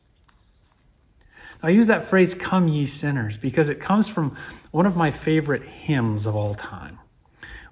Now, 1.62 1.70
I 1.70 1.72
use 1.72 1.88
that 1.88 2.06
phrase, 2.06 2.34
come 2.34 2.68
ye 2.68 2.86
sinners, 2.86 3.38
because 3.38 3.70
it 3.70 3.80
comes 3.80 4.08
from 4.08 4.36
one 4.72 4.86
of 4.86 4.96
my 4.96 5.12
favorite 5.12 5.64
hymns 5.64 6.26
of 6.26 6.36
all 6.36 6.56
time. 6.56 7.00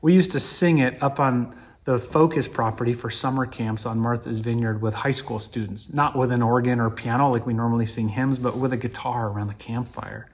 We 0.01 0.13
used 0.13 0.31
to 0.31 0.39
sing 0.39 0.79
it 0.79 1.01
up 1.01 1.19
on 1.19 1.55
the 1.85 1.99
Focus 1.99 2.47
property 2.47 2.93
for 2.93 3.09
summer 3.09 3.45
camps 3.45 3.85
on 3.85 3.99
Martha's 3.99 4.39
Vineyard 4.39 4.81
with 4.81 4.93
high 4.93 5.11
school 5.11 5.39
students, 5.39 5.93
not 5.93 6.15
with 6.15 6.31
an 6.31 6.41
organ 6.41 6.79
or 6.79 6.89
piano 6.89 7.29
like 7.29 7.45
we 7.45 7.53
normally 7.53 7.85
sing 7.85 8.07
hymns, 8.07 8.39
but 8.39 8.55
with 8.55 8.71
a 8.71 8.77
guitar 8.77 9.29
around 9.29 9.47
the 9.47 9.53
campfire. 9.55 10.29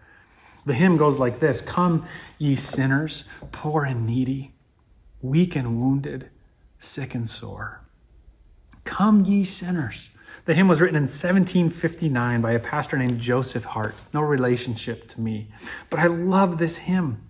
The 0.65 0.73
hymn 0.73 0.97
goes 0.97 1.17
like 1.17 1.39
this 1.39 1.61
Come, 1.61 2.05
ye 2.37 2.55
sinners, 2.55 3.23
poor 3.51 3.83
and 3.85 4.05
needy, 4.05 4.53
weak 5.21 5.55
and 5.55 5.81
wounded, 5.81 6.29
sick 6.77 7.15
and 7.15 7.27
sore. 7.27 7.81
Come, 8.83 9.25
ye 9.25 9.43
sinners. 9.43 10.11
The 10.45 10.53
hymn 10.53 10.67
was 10.67 10.81
written 10.81 10.95
in 10.95 11.03
1759 11.03 12.41
by 12.41 12.51
a 12.51 12.59
pastor 12.59 12.97
named 12.97 13.19
Joseph 13.19 13.65
Hart. 13.65 13.95
No 14.13 14.21
relationship 14.21 15.07
to 15.09 15.21
me. 15.21 15.47
But 15.89 15.99
I 15.99 16.07
love 16.07 16.57
this 16.57 16.77
hymn. 16.77 17.21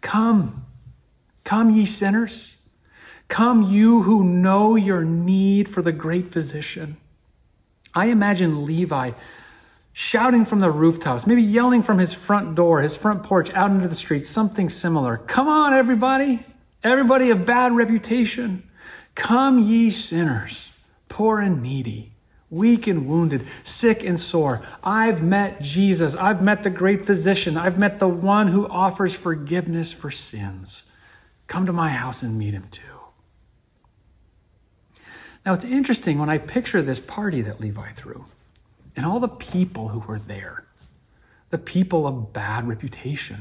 Come, 0.00 0.66
come, 1.44 1.70
ye 1.70 1.84
sinners. 1.84 2.57
Come, 3.28 3.64
you 3.64 4.02
who 4.02 4.24
know 4.24 4.76
your 4.76 5.04
need 5.04 5.68
for 5.68 5.82
the 5.82 5.92
great 5.92 6.26
physician. 6.26 6.96
I 7.94 8.06
imagine 8.06 8.64
Levi 8.64 9.12
shouting 9.92 10.44
from 10.44 10.60
the 10.60 10.70
rooftops, 10.70 11.26
maybe 11.26 11.42
yelling 11.42 11.82
from 11.82 11.98
his 11.98 12.14
front 12.14 12.54
door, 12.54 12.80
his 12.80 12.96
front 12.96 13.22
porch 13.22 13.52
out 13.54 13.70
into 13.70 13.88
the 13.88 13.94
street, 13.94 14.26
something 14.26 14.68
similar. 14.68 15.16
Come 15.16 15.48
on, 15.48 15.72
everybody, 15.72 16.40
everybody 16.84 17.30
of 17.30 17.44
bad 17.44 17.72
reputation. 17.72 18.62
Come, 19.14 19.58
ye 19.58 19.90
sinners 19.90 20.68
poor 21.08 21.40
and 21.40 21.60
needy, 21.60 22.12
weak 22.48 22.86
and 22.86 23.08
wounded, 23.08 23.42
sick 23.64 24.04
and 24.04 24.20
sore. 24.20 24.64
I've 24.84 25.20
met 25.22 25.60
Jesus. 25.60 26.14
I've 26.14 26.42
met 26.42 26.62
the 26.62 26.70
great 26.70 27.04
physician. 27.04 27.56
I've 27.56 27.76
met 27.76 27.98
the 27.98 28.06
one 28.08 28.46
who 28.46 28.68
offers 28.68 29.14
forgiveness 29.14 29.92
for 29.92 30.12
sins. 30.12 30.84
Come 31.48 31.66
to 31.66 31.72
my 31.72 31.88
house 31.88 32.22
and 32.22 32.38
meet 32.38 32.54
him 32.54 32.64
too. 32.70 32.97
Now, 35.48 35.54
it's 35.54 35.64
interesting 35.64 36.18
when 36.18 36.28
I 36.28 36.36
picture 36.36 36.82
this 36.82 37.00
party 37.00 37.40
that 37.40 37.58
Levi 37.58 37.92
threw 37.92 38.26
and 38.94 39.06
all 39.06 39.18
the 39.18 39.28
people 39.28 39.88
who 39.88 40.00
were 40.00 40.18
there, 40.18 40.66
the 41.48 41.56
people 41.56 42.06
of 42.06 42.34
bad 42.34 42.68
reputation. 42.68 43.40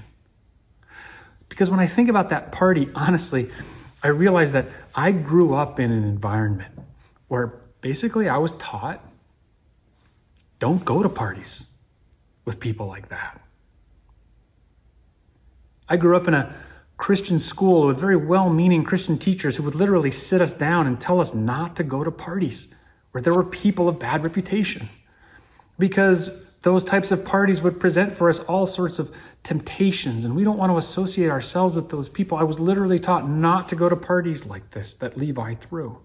Because 1.49 1.69
when 1.69 1.81
I 1.81 1.85
think 1.85 2.07
about 2.07 2.29
that 2.29 2.53
party, 2.53 2.87
honestly, 2.95 3.49
I 4.01 4.07
realize 4.07 4.53
that 4.53 4.67
I 4.95 5.11
grew 5.11 5.53
up 5.53 5.81
in 5.81 5.91
an 5.91 6.05
environment 6.05 6.71
where 7.27 7.59
basically 7.81 8.29
I 8.29 8.37
was 8.37 8.53
taught 8.53 9.03
don't 10.59 10.85
go 10.85 11.03
to 11.03 11.09
parties 11.09 11.67
with 12.45 12.61
people 12.61 12.87
like 12.87 13.09
that. 13.09 13.41
I 15.89 15.97
grew 15.97 16.15
up 16.15 16.29
in 16.29 16.35
a 16.35 16.55
Christian 16.97 17.39
school 17.39 17.87
with 17.87 17.99
very 17.99 18.17
well 18.17 18.49
meaning 18.49 18.83
Christian 18.83 19.17
teachers 19.17 19.55
who 19.55 19.63
would 19.63 19.75
literally 19.75 20.11
sit 20.11 20.41
us 20.41 20.53
down 20.53 20.87
and 20.87 20.99
tell 20.99 21.19
us 21.19 21.33
not 21.33 21.75
to 21.75 21.83
go 21.83 22.03
to 22.03 22.11
parties 22.11 22.73
where 23.11 23.21
there 23.21 23.33
were 23.33 23.43
people 23.43 23.87
of 23.87 23.99
bad 23.99 24.23
reputation. 24.23 24.89
Because 25.79 26.47
those 26.61 26.83
types 26.83 27.11
of 27.11 27.23
parties 27.23 27.61
would 27.61 27.79
present 27.79 28.11
for 28.11 28.29
us 28.29 28.39
all 28.41 28.65
sorts 28.65 28.99
of 28.99 29.15
temptations, 29.43 30.25
and 30.25 30.35
we 30.35 30.43
don't 30.43 30.57
want 30.57 30.71
to 30.73 30.77
associate 30.77 31.29
ourselves 31.29 31.75
with 31.75 31.89
those 31.89 32.09
people. 32.09 32.37
I 32.37 32.43
was 32.43 32.59
literally 32.59 32.99
taught 32.99 33.29
not 33.29 33.69
to 33.69 33.75
go 33.75 33.87
to 33.87 33.95
parties 33.95 34.45
like 34.45 34.71
this 34.71 34.95
that 34.95 35.17
Levi 35.17 35.53
threw. 35.53 35.99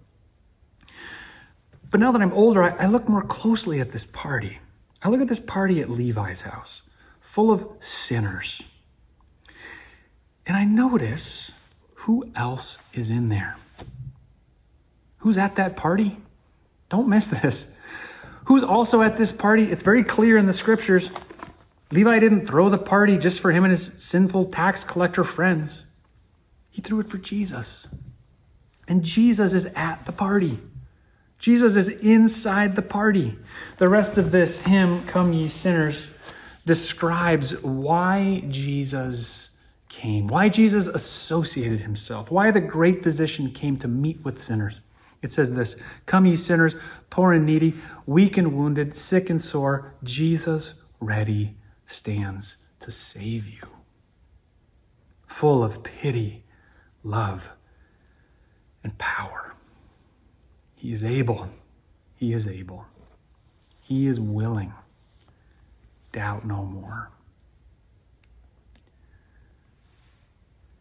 But 1.91 2.01
now 2.01 2.13
that 2.13 2.23
I'm 2.23 2.33
older, 2.33 2.63
I, 2.63 2.87
look 2.87 3.09
more 3.09 3.23
closely 3.23 3.81
at 3.81 3.93
this 3.93 4.07
party. 4.07 4.59
I 5.03 5.09
look 5.09 5.21
at 5.21 5.29
this 5.29 5.41
party 5.41 5.81
at 5.81 5.91
Levi's 5.91 6.43
house, 6.43 6.83
full 7.21 7.51
of 7.51 7.67
sinners. 7.81 8.63
And 10.47 10.57
I 10.57 10.65
notice 10.65 11.71
who 11.95 12.31
else 12.35 12.79
is 12.93 13.11
in 13.11 13.29
there. 13.29 13.57
Who's 15.19 15.39
at 15.39 15.57
that 15.57 15.77
party? 15.77 16.17
Don't 16.89 17.09
miss 17.09 17.29
this. 17.29 17.75
Who's 18.47 18.65
also 18.65 19.03
at 19.03 19.17
this 19.17 19.31
party? 19.31 19.65
It's 19.65 19.83
very 19.83 20.03
clear 20.03 20.37
in 20.37 20.47
the 20.47 20.53
scriptures. 20.53 21.13
Levi 21.93 22.19
didn't 22.19 22.47
throw 22.47 22.69
the 22.69 22.79
party 22.79 23.19
just 23.19 23.39
for 23.39 23.53
him 23.53 23.65
and 23.65 23.71
his 23.71 23.93
sinful 24.03 24.47
tax 24.47 24.83
collector 24.83 25.25
friends, 25.25 25.87
he 26.71 26.81
threw 26.81 27.01
it 27.01 27.09
for 27.09 27.19
Jesus. 27.19 27.95
And 28.89 29.05
Jesus 29.05 29.53
is 29.53 29.67
at 29.77 30.05
the 30.07 30.13
party. 30.13 30.59
Jesus 31.39 31.77
is 31.77 31.89
inside 32.03 32.75
the 32.77 32.83
party. 32.83 33.37
The 33.79 33.89
rest 33.89 34.17
of 34.17 34.31
this 34.31 34.61
hymn, 34.61 35.05
Come 35.05 35.33
Ye 35.33 35.49
Sinners, 35.49 36.11
describes 36.65 37.63
why 37.63 38.45
Jesus 38.49 39.52
came, 39.93 40.27
why 40.27 40.49
Jesus 40.49 40.87
associated 40.87 41.81
himself, 41.81 42.31
why 42.31 42.51
the 42.51 42.61
great 42.61 43.03
physician 43.03 43.51
came 43.51 43.77
to 43.77 43.87
meet 43.87 44.25
with 44.25 44.41
sinners. 44.41 44.81
It 45.21 45.31
says 45.31 45.55
this 45.55 45.77
Come, 46.07 46.25
ye 46.27 46.35
sinners, 46.35 46.75
poor 47.11 47.35
and 47.35 47.45
needy, 47.45 47.75
weak 48.07 48.39
and 48.39 48.55
wounded, 48.55 48.97
sick 48.97 49.29
and 49.29 49.41
sore, 49.41 49.95
Jesus 50.03 50.87
ready 50.99 51.57
stands 51.87 52.57
to 52.81 52.91
save 52.91 53.49
you. 53.49 53.61
Full 55.27 55.63
of 55.63 55.83
pity, 55.83 56.43
love, 57.03 57.53
and 58.83 58.97
power. 58.97 59.55
He 60.75 60.93
is 60.93 61.05
able. 61.05 61.49
He 62.17 62.33
is 62.33 62.49
able. 62.49 62.87
He 63.85 64.07
is 64.07 64.19
willing. 64.19 64.73
Doubt 66.13 66.47
no 66.47 66.65
more. 66.65 67.11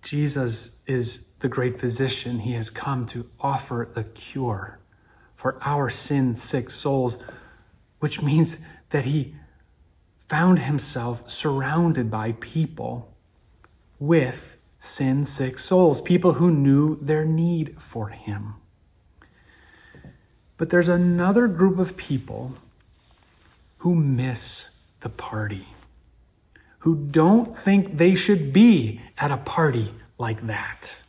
Jesus 0.02 0.82
is 0.88 1.30
the 1.40 1.48
great 1.48 1.80
physician. 1.80 2.40
He 2.40 2.54
has 2.54 2.70
come 2.70 3.06
to 3.08 3.30
offer 3.40 3.90
the 3.94 4.04
cure 4.04 4.80
for 5.36 5.58
our 5.64 5.90
sin 5.90 6.36
sick 6.36 6.70
souls, 6.70 7.18
which 8.00 8.22
means 8.22 8.66
that 8.90 9.06
he 9.06 9.36
found 10.18 10.60
himself 10.60 11.30
surrounded 11.30 12.10
by 12.10 12.34
people 12.34 13.14
with 14.00 14.58
sin 14.80 15.24
sick 15.24 15.60
souls, 15.60 16.02
people 16.02 16.34
who 16.34 16.50
knew 16.50 16.98
their 17.02 17.26
need 17.26 17.80
for 17.80 18.10
him. 18.10 18.56
But 20.58 20.70
there's 20.70 20.90
another 20.90 21.48
group 21.48 21.80
of 21.80 21.98
people 21.98 22.54
who 23.80 23.96
miss 23.96 24.80
the 25.02 25.10
party, 25.10 25.66
who 26.82 26.96
don't 26.96 27.58
think 27.58 27.98
they 27.98 28.16
should 28.16 28.52
be 28.52 29.00
at 29.18 29.32
a 29.32 29.38
party 29.38 29.92
like 30.18 30.46
that. 30.48 31.00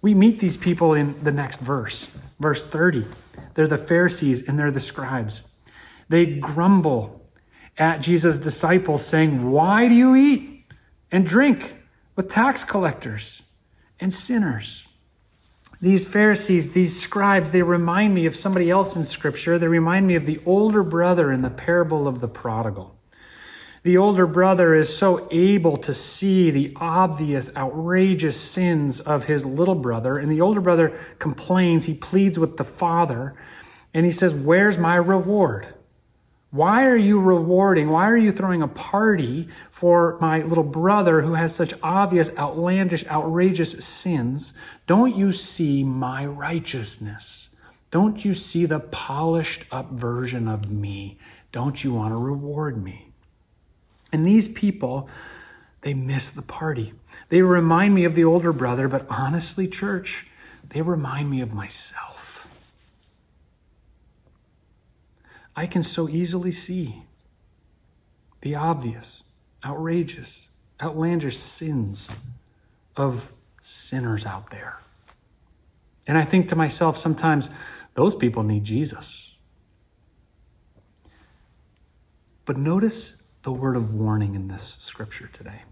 We 0.00 0.14
meet 0.14 0.40
these 0.40 0.56
people 0.56 0.94
in 0.94 1.22
the 1.22 1.30
next 1.30 1.60
verse, 1.60 2.10
verse 2.40 2.64
30. 2.64 3.04
They're 3.54 3.66
the 3.68 3.78
Pharisees 3.78 4.48
and 4.48 4.58
they're 4.58 4.70
the 4.70 4.80
scribes. 4.80 5.42
They 6.08 6.26
grumble 6.26 7.22
at 7.76 7.98
Jesus' 7.98 8.38
disciples, 8.38 9.04
saying, 9.04 9.50
Why 9.50 9.88
do 9.88 9.94
you 9.94 10.16
eat 10.16 10.64
and 11.10 11.26
drink 11.26 11.74
with 12.16 12.28
tax 12.28 12.64
collectors 12.64 13.42
and 14.00 14.12
sinners? 14.12 14.86
These 15.82 16.06
Pharisees, 16.06 16.72
these 16.72 16.98
scribes, 16.98 17.50
they 17.52 17.62
remind 17.62 18.14
me 18.14 18.24
of 18.26 18.36
somebody 18.36 18.70
else 18.70 18.96
in 18.96 19.04
Scripture. 19.04 19.58
They 19.58 19.68
remind 19.68 20.06
me 20.06 20.14
of 20.14 20.26
the 20.26 20.40
older 20.46 20.82
brother 20.82 21.32
in 21.32 21.42
the 21.42 21.50
parable 21.50 22.06
of 22.06 22.20
the 22.20 22.28
prodigal. 22.28 22.91
The 23.84 23.96
older 23.96 24.28
brother 24.28 24.76
is 24.76 24.96
so 24.96 25.26
able 25.32 25.76
to 25.78 25.92
see 25.92 26.52
the 26.52 26.72
obvious, 26.76 27.50
outrageous 27.56 28.40
sins 28.40 29.00
of 29.00 29.24
his 29.24 29.44
little 29.44 29.74
brother. 29.74 30.18
And 30.18 30.30
the 30.30 30.40
older 30.40 30.60
brother 30.60 30.96
complains, 31.18 31.86
he 31.86 31.94
pleads 31.94 32.38
with 32.38 32.56
the 32.56 32.64
father, 32.64 33.34
and 33.92 34.06
he 34.06 34.12
says, 34.12 34.34
Where's 34.34 34.78
my 34.78 34.94
reward? 34.94 35.66
Why 36.52 36.84
are 36.84 36.96
you 36.96 37.18
rewarding? 37.18 37.88
Why 37.88 38.08
are 38.08 38.16
you 38.16 38.30
throwing 38.30 38.62
a 38.62 38.68
party 38.68 39.48
for 39.70 40.18
my 40.20 40.42
little 40.42 40.62
brother 40.62 41.20
who 41.22 41.34
has 41.34 41.52
such 41.52 41.74
obvious, 41.82 42.30
outlandish, 42.36 43.06
outrageous 43.06 43.84
sins? 43.84 44.52
Don't 44.86 45.16
you 45.16 45.32
see 45.32 45.82
my 45.82 46.26
righteousness? 46.26 47.56
Don't 47.90 48.24
you 48.24 48.34
see 48.34 48.66
the 48.66 48.80
polished 48.80 49.64
up 49.72 49.90
version 49.92 50.46
of 50.46 50.70
me? 50.70 51.18
Don't 51.50 51.82
you 51.82 51.94
want 51.94 52.12
to 52.12 52.18
reward 52.18 52.82
me? 52.82 53.11
And 54.12 54.26
these 54.26 54.46
people, 54.46 55.08
they 55.80 55.94
miss 55.94 56.30
the 56.30 56.42
party. 56.42 56.92
They 57.30 57.42
remind 57.42 57.94
me 57.94 58.04
of 58.04 58.14
the 58.14 58.24
older 58.24 58.52
brother, 58.52 58.88
but 58.88 59.06
honestly, 59.08 59.66
church, 59.66 60.26
they 60.68 60.82
remind 60.82 61.30
me 61.30 61.40
of 61.40 61.52
myself. 61.52 62.46
I 65.56 65.66
can 65.66 65.82
so 65.82 66.08
easily 66.08 66.50
see 66.50 67.02
the 68.40 68.54
obvious, 68.54 69.24
outrageous, 69.64 70.50
outlandish 70.80 71.36
sins 71.36 72.16
of 72.96 73.30
sinners 73.60 74.26
out 74.26 74.50
there. 74.50 74.76
And 76.06 76.18
I 76.18 76.24
think 76.24 76.48
to 76.48 76.56
myself 76.56 76.96
sometimes, 76.96 77.50
those 77.94 78.14
people 78.14 78.42
need 78.42 78.64
Jesus. 78.64 79.36
But 82.44 82.56
notice 82.56 83.21
the 83.42 83.52
word 83.52 83.76
of 83.76 83.94
warning 83.94 84.34
in 84.34 84.48
this 84.48 84.76
scripture 84.80 85.28
today. 85.32 85.62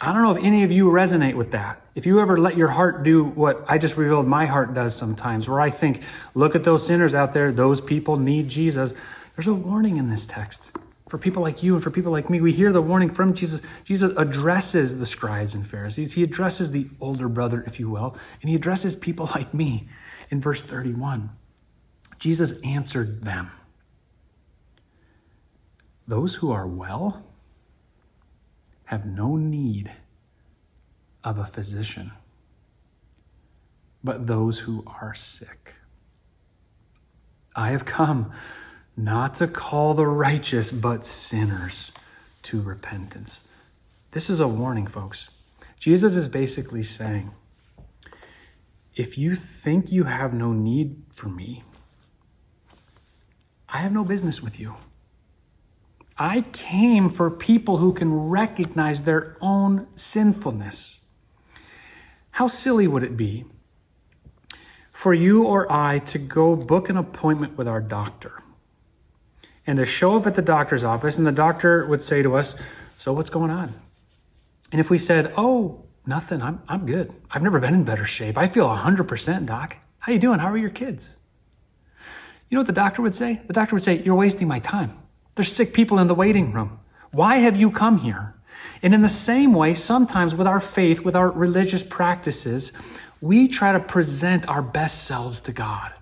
I 0.00 0.12
don't 0.12 0.22
know 0.22 0.36
if 0.36 0.44
any 0.44 0.62
of 0.62 0.70
you 0.70 0.88
resonate 0.88 1.34
with 1.34 1.50
that. 1.52 1.80
If 1.94 2.06
you 2.06 2.20
ever 2.20 2.38
let 2.38 2.56
your 2.56 2.68
heart 2.68 3.02
do 3.02 3.24
what 3.24 3.64
I 3.66 3.78
just 3.78 3.96
revealed 3.96 4.28
my 4.28 4.46
heart 4.46 4.72
does 4.72 4.94
sometimes, 4.94 5.48
where 5.48 5.60
I 5.60 5.70
think, 5.70 6.02
look 6.34 6.54
at 6.54 6.62
those 6.62 6.86
sinners 6.86 7.14
out 7.14 7.34
there, 7.34 7.50
those 7.50 7.80
people 7.80 8.16
need 8.16 8.48
Jesus. 8.48 8.94
There's 9.34 9.48
a 9.48 9.54
warning 9.54 9.96
in 9.96 10.08
this 10.08 10.24
text 10.24 10.70
for 11.08 11.18
people 11.18 11.42
like 11.42 11.62
you 11.62 11.74
and 11.74 11.82
for 11.82 11.90
people 11.90 12.12
like 12.12 12.30
me. 12.30 12.40
We 12.40 12.52
hear 12.52 12.72
the 12.72 12.82
warning 12.82 13.10
from 13.10 13.34
Jesus. 13.34 13.62
Jesus 13.82 14.12
addresses 14.16 14.98
the 14.98 15.06
scribes 15.06 15.54
and 15.54 15.66
Pharisees, 15.66 16.12
he 16.12 16.22
addresses 16.22 16.70
the 16.70 16.86
older 17.00 17.28
brother, 17.28 17.64
if 17.66 17.80
you 17.80 17.90
will, 17.90 18.16
and 18.40 18.50
he 18.50 18.54
addresses 18.54 18.94
people 18.94 19.28
like 19.34 19.52
me 19.52 19.88
in 20.30 20.40
verse 20.40 20.62
31. 20.62 21.30
Jesus 22.18 22.60
answered 22.62 23.22
them 23.24 23.50
Those 26.08 26.36
who 26.36 26.50
are 26.50 26.66
well, 26.66 27.22
have 28.86 29.04
no 29.04 29.36
need 29.36 29.92
of 31.22 31.38
a 31.38 31.44
physician, 31.44 32.12
but 34.02 34.26
those 34.26 34.60
who 34.60 34.82
are 34.86 35.12
sick. 35.12 35.74
I 37.54 37.72
have 37.72 37.84
come 37.84 38.32
not 38.96 39.34
to 39.34 39.46
call 39.46 39.92
the 39.92 40.06
righteous, 40.06 40.72
but 40.72 41.04
sinners 41.04 41.92
to 42.44 42.62
repentance. 42.62 43.52
This 44.12 44.30
is 44.30 44.40
a 44.40 44.48
warning, 44.48 44.86
folks. 44.86 45.28
Jesus 45.78 46.16
is 46.16 46.28
basically 46.30 46.82
saying, 46.82 47.32
if 48.96 49.18
you 49.18 49.34
think 49.34 49.92
you 49.92 50.04
have 50.04 50.32
no 50.32 50.54
need 50.54 51.02
for 51.12 51.28
me, 51.28 51.62
I 53.68 53.78
have 53.78 53.92
no 53.92 54.04
business 54.04 54.42
with 54.42 54.58
you. 54.58 54.74
I 56.18 56.40
came 56.52 57.08
for 57.10 57.30
people 57.30 57.78
who 57.78 57.92
can 57.92 58.28
recognize 58.28 59.02
their 59.02 59.36
own 59.40 59.86
sinfulness. 59.94 61.02
How 62.32 62.48
silly 62.48 62.88
would 62.88 63.04
it 63.04 63.16
be 63.16 63.44
for 64.92 65.14
you 65.14 65.44
or 65.44 65.70
I 65.70 66.00
to 66.00 66.18
go 66.18 66.56
book 66.56 66.88
an 66.88 66.96
appointment 66.96 67.56
with 67.56 67.68
our 67.68 67.80
doctor 67.80 68.42
and 69.64 69.78
to 69.78 69.86
show 69.86 70.16
up 70.16 70.26
at 70.26 70.34
the 70.34 70.42
doctor's 70.42 70.82
office, 70.82 71.18
and 71.18 71.26
the 71.26 71.32
doctor 71.32 71.86
would 71.86 72.02
say 72.02 72.22
to 72.22 72.36
us, 72.36 72.56
So, 72.96 73.12
what's 73.12 73.30
going 73.30 73.50
on? 73.50 73.72
And 74.72 74.80
if 74.80 74.90
we 74.90 74.98
said, 74.98 75.32
Oh, 75.36 75.84
nothing, 76.06 76.42
I'm, 76.42 76.62
I'm 76.68 76.86
good. 76.86 77.12
I've 77.30 77.42
never 77.42 77.60
been 77.60 77.74
in 77.74 77.84
better 77.84 78.06
shape. 78.06 78.38
I 78.38 78.48
feel 78.48 78.66
100%, 78.66 79.46
doc. 79.46 79.76
How 79.98 80.10
you 80.10 80.18
doing? 80.18 80.38
How 80.38 80.50
are 80.50 80.56
your 80.56 80.70
kids? 80.70 81.18
You 82.48 82.56
know 82.56 82.60
what 82.60 82.66
the 82.66 82.72
doctor 82.72 83.02
would 83.02 83.14
say? 83.14 83.42
The 83.46 83.52
doctor 83.52 83.76
would 83.76 83.82
say, 83.82 84.02
You're 84.02 84.14
wasting 84.14 84.48
my 84.48 84.58
time. 84.58 84.90
There's 85.38 85.52
sick 85.52 85.72
people 85.72 86.00
in 86.00 86.08
the 86.08 86.16
waiting 86.16 86.50
room. 86.50 86.80
Why 87.12 87.36
have 87.38 87.56
you 87.56 87.70
come 87.70 87.98
here? 87.98 88.34
And 88.82 88.92
in 88.92 89.02
the 89.02 89.08
same 89.08 89.52
way, 89.52 89.72
sometimes 89.72 90.34
with 90.34 90.48
our 90.48 90.58
faith, 90.58 91.02
with 91.02 91.14
our 91.14 91.30
religious 91.30 91.84
practices, 91.84 92.72
we 93.20 93.46
try 93.46 93.70
to 93.70 93.78
present 93.78 94.48
our 94.48 94.62
best 94.62 95.04
selves 95.04 95.40
to 95.42 95.52
God. 95.52 95.92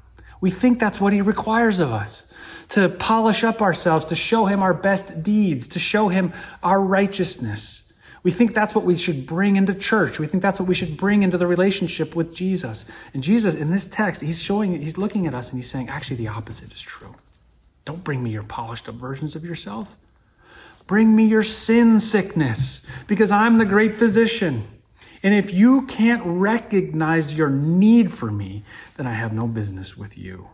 We 0.41 0.51
think 0.51 0.81
that's 0.81 1.03
what 1.03 1.13
He 1.13 1.21
requires 1.21 1.81
of 1.81 1.93
us 1.93 2.33
to 2.71 2.89
polish 2.89 3.45
up 3.45 3.61
ourselves, 3.61 4.07
to 4.07 4.15
show 4.15 4.47
Him 4.47 4.63
our 4.63 4.73
best 4.73 5.23
deeds, 5.23 5.69
to 5.69 5.79
show 5.79 6.09
Him 6.09 6.33
our 6.63 6.81
righteousness. 6.81 7.93
We 8.23 8.31
think 8.31 8.55
that's 8.55 8.75
what 8.75 8.87
we 8.87 8.97
should 8.97 9.27
bring 9.27 9.57
into 9.57 9.75
church. 9.75 10.19
We 10.19 10.29
think 10.29 10.43
that's 10.43 10.59
what 10.59 10.67
we 10.67 10.75
should 10.75 10.97
bring 10.97 11.25
into 11.25 11.37
the 11.37 11.47
relationship 11.47 12.17
with 12.17 12.35
Jesus. 12.35 12.87
And 13.13 13.23
Jesus, 13.23 13.55
in 13.55 13.71
this 13.71 13.87
text, 13.87 14.23
He's 14.23 14.43
showing, 14.43 14.81
He's 14.81 14.97
looking 14.97 15.27
at 15.27 15.35
us 15.35 15.51
and 15.51 15.59
He's 15.59 15.71
saying, 15.71 15.91
actually, 15.91 16.17
the 16.17 16.29
opposite 16.29 16.73
is 16.73 16.81
true. 16.81 17.15
Don't 17.87 18.05
bring 18.05 18.23
me 18.23 18.31
your 18.31 18.43
polished 18.43 18.89
up 18.91 18.97
versions 18.97 19.35
of 19.35 19.45
yourself. 19.45 19.97
Bring 20.87 21.17
me 21.17 21.25
your 21.25 21.43
sin 21.43 21.99
sickness 21.99 22.85
because 23.07 23.31
I'm 23.31 23.57
the 23.57 23.65
great 23.65 23.95
physician. 23.95 24.67
And 25.23 25.33
if 25.33 25.55
you 25.55 25.83
can't 25.87 26.23
recognize 26.25 27.35
your 27.35 27.49
need 27.49 28.13
for 28.13 28.31
me, 28.31 28.65
then 28.97 29.07
I 29.07 29.15
have 29.15 29.33
no 29.33 29.47
business 29.47 29.97
with 29.97 30.19
you. 30.19 30.49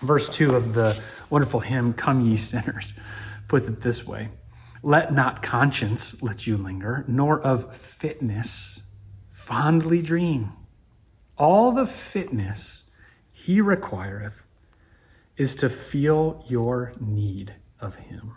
Verse 0.00 0.28
2 0.28 0.54
of 0.56 0.72
the 0.72 1.00
wonderful 1.30 1.60
hymn, 1.60 1.92
Come 1.92 2.26
Ye 2.26 2.36
Sinners, 2.36 2.94
puts 3.46 3.68
it 3.68 3.80
this 3.80 4.06
way 4.06 4.28
Let 4.82 5.12
not 5.12 5.42
conscience 5.42 6.22
let 6.22 6.46
you 6.46 6.56
linger, 6.56 7.04
nor 7.06 7.40
of 7.40 7.76
fitness 7.76 8.82
fondly 9.30 10.02
dream. 10.02 10.52
All 11.36 11.72
the 11.72 11.86
fitness 11.86 12.84
he 13.32 13.60
requireth 13.60 14.47
is 15.38 15.54
to 15.54 15.70
feel 15.70 16.44
your 16.48 16.92
need 17.00 17.54
of 17.80 17.94
Him. 17.94 18.32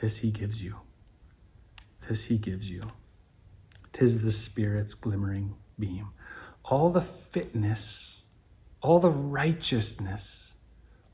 This 0.00 0.18
He 0.18 0.30
gives 0.30 0.60
you. 0.62 0.76
This 2.06 2.24
He 2.24 2.36
gives 2.36 2.68
you. 2.68 2.82
Tis 3.92 4.22
the 4.22 4.32
Spirit's 4.32 4.94
glimmering 4.94 5.54
beam. 5.78 6.08
All 6.64 6.90
the 6.90 7.00
fitness, 7.00 8.24
all 8.82 8.98
the 8.98 9.10
righteousness, 9.10 10.56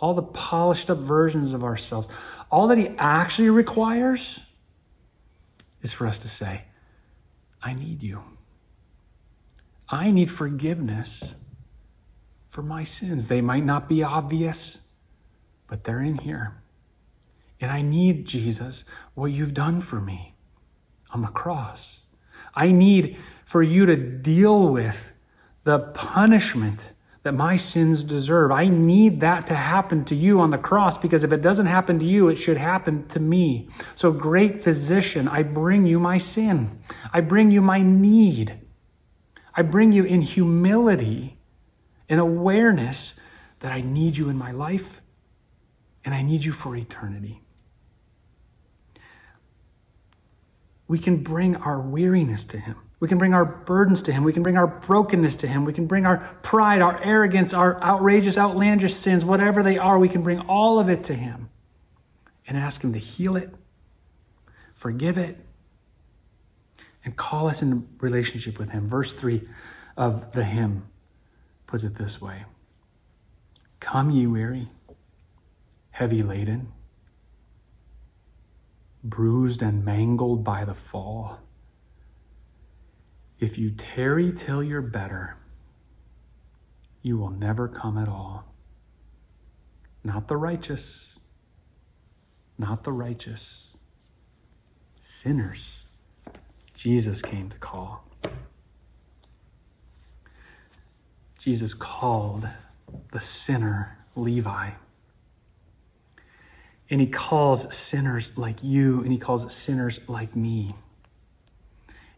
all 0.01 0.15
the 0.15 0.23
polished 0.23 0.91
up 0.91 0.99
versions 0.99 1.53
of 1.53 1.63
ourselves, 1.63 2.09
all 2.51 2.67
that 2.69 2.79
He 2.79 2.89
actually 2.99 3.51
requires 3.51 4.41
is 5.83 5.93
for 5.93 6.07
us 6.07 6.19
to 6.21 6.29
say, 6.29 6.63
I 7.63 7.75
need 7.75 8.03
you. 8.03 8.23
I 9.91 10.11
need 10.11 10.31
forgiveness 10.31 11.35
for 12.55 12.63
my 12.63 12.85
sins. 12.85 13.27
They 13.27 13.41
might 13.41 13.65
not 13.65 13.89
be 13.89 14.05
obvious, 14.05 14.87
but 15.67 15.83
they're 15.83 16.01
in 16.01 16.19
here. 16.19 16.55
And 17.61 17.73
I 17.73 17.83
need, 17.83 18.27
Jesus, 18.27 18.85
what 19.15 19.33
you've 19.33 19.55
done 19.55 19.81
for 19.81 20.01
me 20.01 20.37
on 21.11 21.21
the 21.21 21.27
cross. 21.27 22.03
I 22.55 22.71
need 22.71 23.17
for 23.45 23.61
you 23.61 23.87
to 23.87 23.97
deal 23.97 24.69
with 24.69 25.15
the 25.65 25.81
punishment 25.81 26.93
that 27.25 27.33
my 27.33 27.57
sins 27.57 28.05
deserve. 28.05 28.53
I 28.53 28.69
need 28.69 29.19
that 29.19 29.49
to 29.49 29.57
happen 29.57 30.05
to 30.05 30.15
you 30.15 30.41
on 30.41 30.51
the 30.51 30.59
cross 30.59 30.97
because 30.97 31.25
if 31.25 31.33
it 31.33 31.43
doesn't 31.43 31.67
happen 31.67 31.99
to 31.99 32.05
you, 32.05 32.29
it 32.29 32.37
should 32.37 32.57
happen 32.57 33.09
to 33.09 33.19
me. 33.19 33.69
So, 33.97 34.13
great 34.13 34.63
physician, 34.63 35.27
I 35.27 35.43
bring 35.43 35.87
you 35.87 35.99
my 35.99 36.19
sin. 36.19 36.71
I 37.13 37.21
bring 37.21 37.51
you 37.51 37.63
my 37.63 37.83
need. 37.83 38.61
I 39.57 39.63
bring 39.63 39.91
you 39.91 40.05
in 40.05 40.21
humility 40.21 41.34
an 42.15 42.21
awareness 42.21 43.19
that 43.59 43.73
I 43.73 43.81
need 43.81 44.17
you 44.17 44.29
in 44.29 44.39
my 44.39 44.53
life 44.53 45.01
and 46.05 46.15
I 46.15 46.23
need 46.23 46.45
you 46.45 46.53
for 46.53 46.77
eternity. 46.77 47.43
We 50.87 51.01
can 51.01 51.25
bring 51.25 51.57
our 51.57 51.81
weariness 51.81 52.45
to 52.47 52.59
Him. 52.59 52.77
We 53.01 53.09
can 53.09 53.19
bring 53.19 53.35
our 53.35 53.45
burdens 53.45 54.01
to 54.03 54.13
Him. 54.13 54.23
We 54.23 54.33
can 54.33 54.45
bring 54.45 54.57
our 54.57 54.69
brokenness 54.69 55.35
to 55.37 55.49
Him. 55.49 55.65
We 55.65 55.73
can 55.73 55.87
bring 55.87 56.07
our 56.07 56.19
pride, 56.43 56.83
our 56.83 57.03
arrogance, 57.03 57.53
our 57.53 57.83
outrageous, 57.83 58.39
outlandish 58.39 58.95
sins, 58.95 59.25
whatever 59.25 59.65
they 59.65 59.77
are, 59.77 59.99
we 59.99 60.09
can 60.09 60.23
bring 60.23 60.39
all 60.43 60.79
of 60.79 60.89
it 60.89 61.03
to 61.05 61.15
Him 61.15 61.51
and 62.47 62.57
ask 62.57 62.85
Him 62.85 62.93
to 62.93 62.99
heal 63.01 63.35
it, 63.35 63.53
forgive 64.73 65.19
it, 65.19 65.37
and 67.05 67.17
call 67.17 67.49
us 67.49 67.61
in 67.61 67.89
relationship 67.99 68.57
with 68.57 68.71
Him. 68.71 68.89
Verse 68.89 69.11
3 69.11 69.43
of 69.97 70.33
the 70.33 70.45
hymn 70.45 70.85
puts 71.67 71.85
it 71.85 71.95
this 71.97 72.21
way 72.21 72.45
Come, 73.81 74.11
ye 74.11 74.27
weary, 74.27 74.69
heavy 75.91 76.23
laden, 76.23 76.73
bruised 79.03 79.63
and 79.63 79.85
mangled 79.85 80.43
by 80.43 80.65
the 80.65 80.75
fall. 80.75 81.41
If 83.39 83.59
you 83.59 83.71
tarry 83.71 84.33
till 84.33 84.63
you're 84.63 84.81
better, 84.81 85.37
you 87.03 87.19
will 87.19 87.31
never 87.31 87.69
come 87.69 87.99
at 87.99 88.09
all. 88.09 88.47
Not 90.03 90.29
the 90.29 90.37
righteous, 90.37 91.21
not 92.57 92.85
the 92.85 92.93
righteous, 92.93 93.77
sinners. 94.99 95.83
Jesus 96.73 97.21
came 97.21 97.51
to 97.51 97.59
call. 97.59 98.05
Jesus 101.45 101.75
called 101.75 102.49
the 103.13 103.21
sinner 103.21 103.99
Levi. 104.17 104.71
And 106.89 107.01
he 107.03 107.07
calls 107.07 107.75
sinners 107.75 108.39
like 108.39 108.65
you, 108.65 109.03
and 109.03 109.13
he 109.13 109.19
calls 109.19 109.53
sinners 109.53 110.01
like 110.09 110.35
me. 110.35 110.75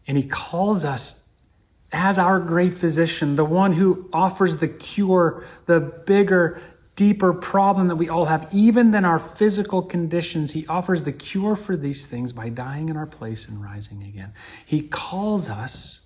And 0.07 0.15
he 0.15 0.23
calls 0.23 0.85
us 0.85 1.27
as 1.91 2.17
our 2.17 2.39
great 2.39 2.73
physician, 2.73 3.35
the 3.35 3.43
one 3.43 3.73
who 3.73 4.09
offers 4.13 4.57
the 4.57 4.69
cure, 4.69 5.43
the 5.65 5.81
bigger, 5.81 6.61
deeper 6.95 7.33
problem 7.33 7.89
that 7.89 7.97
we 7.97 8.07
all 8.07 8.27
have, 8.27 8.47
even 8.53 8.91
than 8.91 9.03
our 9.03 9.19
physical 9.19 9.81
conditions. 9.81 10.53
He 10.53 10.65
offers 10.67 11.03
the 11.03 11.11
cure 11.11 11.57
for 11.57 11.75
these 11.75 12.05
things 12.05 12.31
by 12.31 12.47
dying 12.47 12.87
in 12.87 12.95
our 12.95 13.05
place 13.05 13.49
and 13.49 13.61
rising 13.61 14.03
again. 14.03 14.31
He 14.65 14.83
calls 14.83 15.49
us 15.49 15.99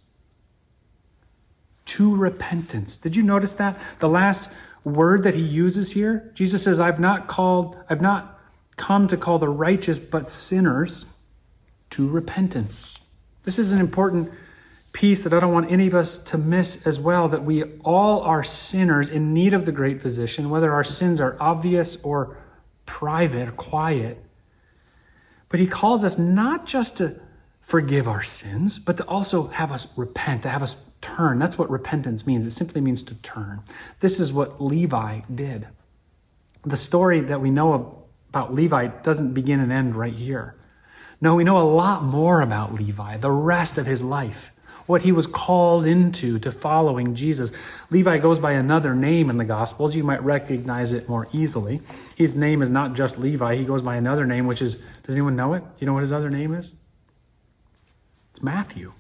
to 1.91 2.15
repentance. 2.15 2.95
Did 2.95 3.17
you 3.17 3.23
notice 3.23 3.51
that? 3.54 3.77
The 3.99 4.08
last 4.08 4.56
word 4.86 5.23
that 5.23 5.36
he 5.36 5.41
uses 5.41 5.91
here, 5.91 6.32
Jesus 6.34 6.63
says, 6.63 6.80
I've 6.80 7.01
not 7.01 7.27
called, 7.27 7.77
I've 7.89 7.99
not 7.99 8.39
come 8.77 9.08
to 9.08 9.17
call 9.17 9.39
the 9.39 9.49
righteous, 9.49 9.99
but 9.99 10.30
sinners 10.30 11.06
to 11.89 12.08
repentance. 12.08 12.97
This 13.43 13.60
is 13.60 13.73
an 13.73 13.82
important 13.82 14.32
piece 14.93 15.23
that 15.25 15.34
I 15.34 15.41
don't 15.41 15.51
want 15.51 15.69
any 15.69 15.86
of 15.86 15.93
us 15.93 16.17
to 16.17 16.38
miss 16.38 16.88
as 16.88 16.97
well 16.97 17.27
that 17.27 17.43
we 17.43 17.63
all 17.84 18.21
are 18.21 18.41
sinners 18.41 19.10
in 19.10 19.34
need 19.34 19.54
of 19.54 19.65
the 19.65 19.73
great 19.73 20.01
physician, 20.01 20.49
whether 20.49 20.71
our 20.71 20.86
sins 20.86 21.19
are 21.19 21.36
obvious 21.41 21.97
or 22.04 22.38
private 22.86 23.49
or 23.49 23.51
quiet. 23.51 24.17
But 25.49 25.60
he 25.60 25.67
calls 25.67 26.06
us 26.06 26.17
not 26.17 26.65
just 26.65 26.95
to 26.97 27.19
forgive 27.60 28.08
our 28.08 28.23
sins, 28.23 28.80
but 28.80 28.95
to 28.95 29.06
also 29.08 29.47
have 29.47 29.73
us 29.73 29.88
repent, 29.97 30.43
to 30.43 30.49
have 30.49 30.63
us 30.63 30.77
turn. 31.01 31.39
That's 31.39 31.57
what 31.57 31.69
repentance 31.69 32.25
means. 32.25 32.45
It 32.45 32.51
simply 32.51 32.81
means 32.81 33.03
to 33.03 33.21
turn. 33.21 33.61
This 33.99 34.19
is 34.19 34.31
what 34.31 34.61
Levi 34.61 35.21
did. 35.33 35.67
The 36.63 36.77
story 36.77 37.21
that 37.21 37.41
we 37.41 37.49
know 37.49 38.05
about 38.29 38.53
Levi 38.53 38.87
doesn't 38.87 39.33
begin 39.33 39.59
and 39.59 39.71
end 39.71 39.95
right 39.95 40.13
here. 40.13 40.55
No, 41.19 41.35
we 41.35 41.43
know 41.43 41.57
a 41.57 41.63
lot 41.63 42.03
more 42.03 42.41
about 42.41 42.73
Levi, 42.73 43.17
the 43.17 43.31
rest 43.31 43.77
of 43.77 43.85
his 43.85 44.01
life, 44.01 44.51
what 44.87 45.03
he 45.03 45.11
was 45.11 45.27
called 45.27 45.85
into 45.85 46.39
to 46.39 46.51
following 46.51 47.13
Jesus. 47.13 47.51
Levi 47.91 48.17
goes 48.17 48.39
by 48.39 48.53
another 48.53 48.95
name 48.95 49.29
in 49.29 49.37
the 49.37 49.45
Gospels. 49.45 49.95
You 49.95 50.03
might 50.03 50.23
recognize 50.23 50.93
it 50.93 51.07
more 51.07 51.27
easily. 51.31 51.81
His 52.15 52.35
name 52.35 52.61
is 52.61 52.69
not 52.69 52.93
just 52.93 53.19
Levi, 53.19 53.55
he 53.55 53.65
goes 53.65 53.81
by 53.81 53.97
another 53.97 54.25
name, 54.25 54.47
which 54.47 54.61
is, 54.61 54.77
does 55.03 55.13
anyone 55.13 55.35
know 55.35 55.53
it? 55.53 55.59
Do 55.59 55.75
you 55.79 55.87
know 55.87 55.93
what 55.93 56.01
his 56.01 56.11
other 56.11 56.29
name 56.29 56.55
is? 56.55 56.75
It's 58.31 58.41
Matthew. 58.41 58.91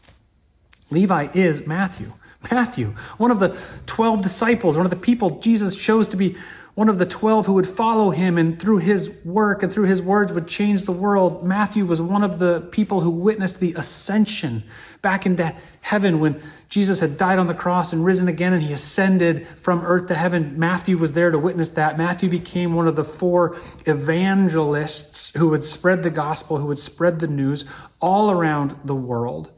Levi 0.91 1.29
is 1.33 1.65
Matthew. 1.65 2.11
Matthew, 2.51 2.95
one 3.17 3.31
of 3.31 3.39
the 3.39 3.57
12 3.85 4.21
disciples, 4.21 4.75
one 4.75 4.85
of 4.85 4.89
the 4.89 4.95
people 4.95 5.39
Jesus 5.39 5.75
chose 5.75 6.07
to 6.09 6.17
be 6.17 6.37
one 6.73 6.87
of 6.87 6.97
the 6.97 7.05
12 7.05 7.45
who 7.47 7.53
would 7.53 7.67
follow 7.67 8.11
him 8.11 8.37
and 8.37 8.59
through 8.59 8.77
his 8.77 9.11
work 9.25 9.61
and 9.61 9.71
through 9.71 9.85
his 9.85 10.01
words 10.01 10.31
would 10.31 10.47
change 10.47 10.83
the 10.83 10.91
world. 10.91 11.43
Matthew 11.43 11.85
was 11.85 12.01
one 12.01 12.23
of 12.23 12.39
the 12.39 12.61
people 12.71 13.01
who 13.01 13.09
witnessed 13.09 13.59
the 13.59 13.73
ascension 13.73 14.63
back 15.01 15.25
into 15.25 15.53
heaven 15.81 16.21
when 16.21 16.41
Jesus 16.69 17.01
had 17.01 17.17
died 17.17 17.39
on 17.39 17.47
the 17.47 17.53
cross 17.53 17.91
and 17.91 18.05
risen 18.05 18.29
again 18.29 18.53
and 18.53 18.63
he 18.63 18.71
ascended 18.71 19.45
from 19.57 19.85
earth 19.85 20.07
to 20.07 20.15
heaven. 20.15 20.57
Matthew 20.57 20.97
was 20.97 21.11
there 21.11 21.29
to 21.29 21.37
witness 21.37 21.71
that. 21.71 21.97
Matthew 21.97 22.29
became 22.29 22.73
one 22.73 22.87
of 22.87 22.95
the 22.95 23.03
four 23.03 23.57
evangelists 23.85 25.35
who 25.35 25.49
would 25.49 25.65
spread 25.65 26.03
the 26.03 26.09
gospel, 26.09 26.57
who 26.57 26.67
would 26.67 26.79
spread 26.79 27.19
the 27.19 27.27
news 27.27 27.65
all 27.99 28.31
around 28.31 28.77
the 28.85 28.95
world. 28.95 29.51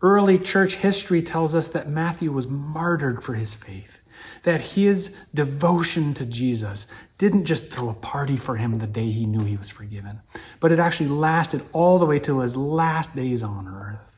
Early 0.00 0.38
church 0.38 0.76
history 0.76 1.22
tells 1.22 1.56
us 1.56 1.68
that 1.68 1.88
Matthew 1.88 2.30
was 2.30 2.46
martyred 2.46 3.20
for 3.20 3.34
his 3.34 3.54
faith, 3.54 4.02
that 4.44 4.60
his 4.60 5.16
devotion 5.34 6.14
to 6.14 6.24
Jesus 6.24 6.86
didn't 7.18 7.46
just 7.46 7.68
throw 7.68 7.88
a 7.88 7.94
party 7.94 8.36
for 8.36 8.56
him 8.56 8.74
the 8.74 8.86
day 8.86 9.10
he 9.10 9.26
knew 9.26 9.44
he 9.44 9.56
was 9.56 9.68
forgiven, 9.68 10.20
but 10.60 10.70
it 10.70 10.78
actually 10.78 11.08
lasted 11.08 11.62
all 11.72 11.98
the 11.98 12.06
way 12.06 12.20
till 12.20 12.40
his 12.40 12.56
last 12.56 13.16
days 13.16 13.42
on 13.42 13.66
earth. 13.66 14.17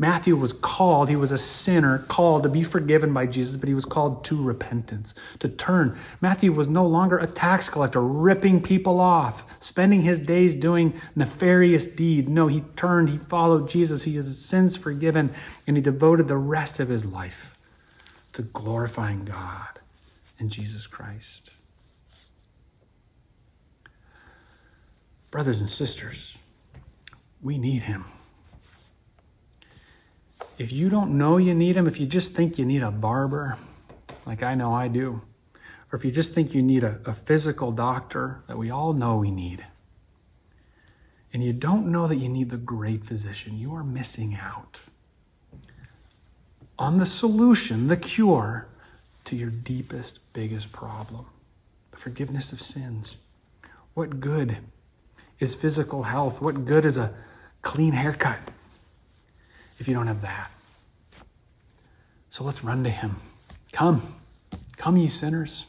Matthew 0.00 0.36
was 0.36 0.52
called, 0.52 1.08
he 1.08 1.16
was 1.16 1.32
a 1.32 1.38
sinner, 1.38 1.98
called 2.06 2.44
to 2.44 2.48
be 2.48 2.62
forgiven 2.62 3.12
by 3.12 3.26
Jesus, 3.26 3.56
but 3.56 3.68
he 3.68 3.74
was 3.74 3.84
called 3.84 4.24
to 4.26 4.40
repentance, 4.40 5.14
to 5.40 5.48
turn. 5.48 5.98
Matthew 6.20 6.52
was 6.52 6.68
no 6.68 6.86
longer 6.86 7.18
a 7.18 7.26
tax 7.26 7.68
collector, 7.68 8.00
ripping 8.00 8.62
people 8.62 9.00
off, 9.00 9.44
spending 9.60 10.00
his 10.02 10.20
days 10.20 10.54
doing 10.54 10.94
nefarious 11.16 11.88
deeds. 11.88 12.28
No, 12.28 12.46
he 12.46 12.60
turned, 12.76 13.08
he 13.08 13.18
followed 13.18 13.68
Jesus, 13.68 14.04
he 14.04 14.14
has 14.14 14.38
sins 14.38 14.76
forgiven, 14.76 15.30
and 15.66 15.76
he 15.76 15.82
devoted 15.82 16.28
the 16.28 16.36
rest 16.36 16.78
of 16.78 16.88
his 16.88 17.04
life 17.04 17.58
to 18.34 18.42
glorifying 18.42 19.24
God 19.24 19.80
and 20.38 20.48
Jesus 20.48 20.86
Christ. 20.86 21.50
Brothers 25.32 25.60
and 25.60 25.68
sisters, 25.68 26.38
we 27.42 27.58
need 27.58 27.82
him 27.82 28.04
if 30.58 30.72
you 30.72 30.90
don't 30.90 31.16
know 31.16 31.36
you 31.36 31.54
need 31.54 31.76
them, 31.76 31.86
if 31.86 32.00
you 32.00 32.06
just 32.06 32.34
think 32.34 32.58
you 32.58 32.64
need 32.64 32.82
a 32.82 32.90
barber, 32.90 33.56
like 34.26 34.42
I 34.42 34.54
know 34.54 34.74
I 34.74 34.88
do, 34.88 35.22
or 35.90 35.96
if 35.96 36.04
you 36.04 36.10
just 36.10 36.34
think 36.34 36.54
you 36.54 36.62
need 36.62 36.84
a, 36.84 37.00
a 37.06 37.14
physical 37.14 37.72
doctor 37.72 38.42
that 38.48 38.58
we 38.58 38.70
all 38.70 38.92
know 38.92 39.16
we 39.16 39.30
need, 39.30 39.64
and 41.32 41.42
you 41.44 41.52
don't 41.52 41.86
know 41.86 42.06
that 42.08 42.16
you 42.16 42.28
need 42.28 42.50
the 42.50 42.56
great 42.56 43.04
physician, 43.04 43.58
you 43.58 43.74
are 43.74 43.84
missing 43.84 44.38
out 44.40 44.80
on 46.78 46.98
the 46.98 47.06
solution, 47.06 47.88
the 47.88 47.96
cure 47.96 48.68
to 49.24 49.36
your 49.36 49.50
deepest, 49.50 50.32
biggest 50.32 50.72
problem 50.72 51.26
the 51.90 51.98
forgiveness 51.98 52.52
of 52.52 52.60
sins. 52.60 53.16
What 53.94 54.20
good 54.20 54.58
is 55.40 55.54
physical 55.54 56.04
health? 56.04 56.40
What 56.40 56.64
good 56.64 56.84
is 56.84 56.96
a 56.96 57.14
clean 57.62 57.92
haircut? 57.92 58.38
If 59.78 59.88
you 59.88 59.94
don't 59.94 60.06
have 60.06 60.22
that. 60.22 60.50
So 62.30 62.44
let's 62.44 62.62
run 62.62 62.84
to 62.84 62.90
him. 62.90 63.16
Come, 63.72 64.02
come, 64.76 64.96
ye 64.96 65.08
sinners, 65.08 65.66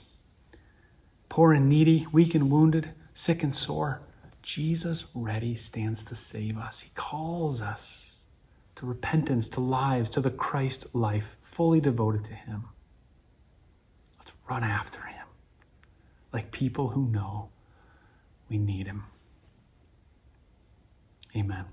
poor 1.29 1.53
and 1.53 1.69
needy, 1.69 2.07
weak 2.11 2.35
and 2.35 2.51
wounded, 2.51 2.89
sick 3.13 3.43
and 3.43 3.53
sore. 3.53 4.01
Jesus 4.41 5.07
ready 5.13 5.55
stands 5.55 6.03
to 6.05 6.15
save 6.15 6.57
us. 6.57 6.79
He 6.79 6.89
calls 6.95 7.61
us 7.61 8.19
to 8.75 8.85
repentance, 8.85 9.49
to 9.49 9.59
lives, 9.59 10.09
to 10.11 10.21
the 10.21 10.31
Christ 10.31 10.95
life, 10.95 11.35
fully 11.41 11.81
devoted 11.81 12.23
to 12.25 12.33
Him. 12.33 12.65
Let's 14.17 14.31
run 14.49 14.63
after 14.63 15.01
Him 15.01 15.27
like 16.31 16.51
people 16.51 16.89
who 16.89 17.05
know 17.07 17.49
we 18.49 18.57
need 18.57 18.87
Him. 18.87 19.03
Amen. 21.35 21.65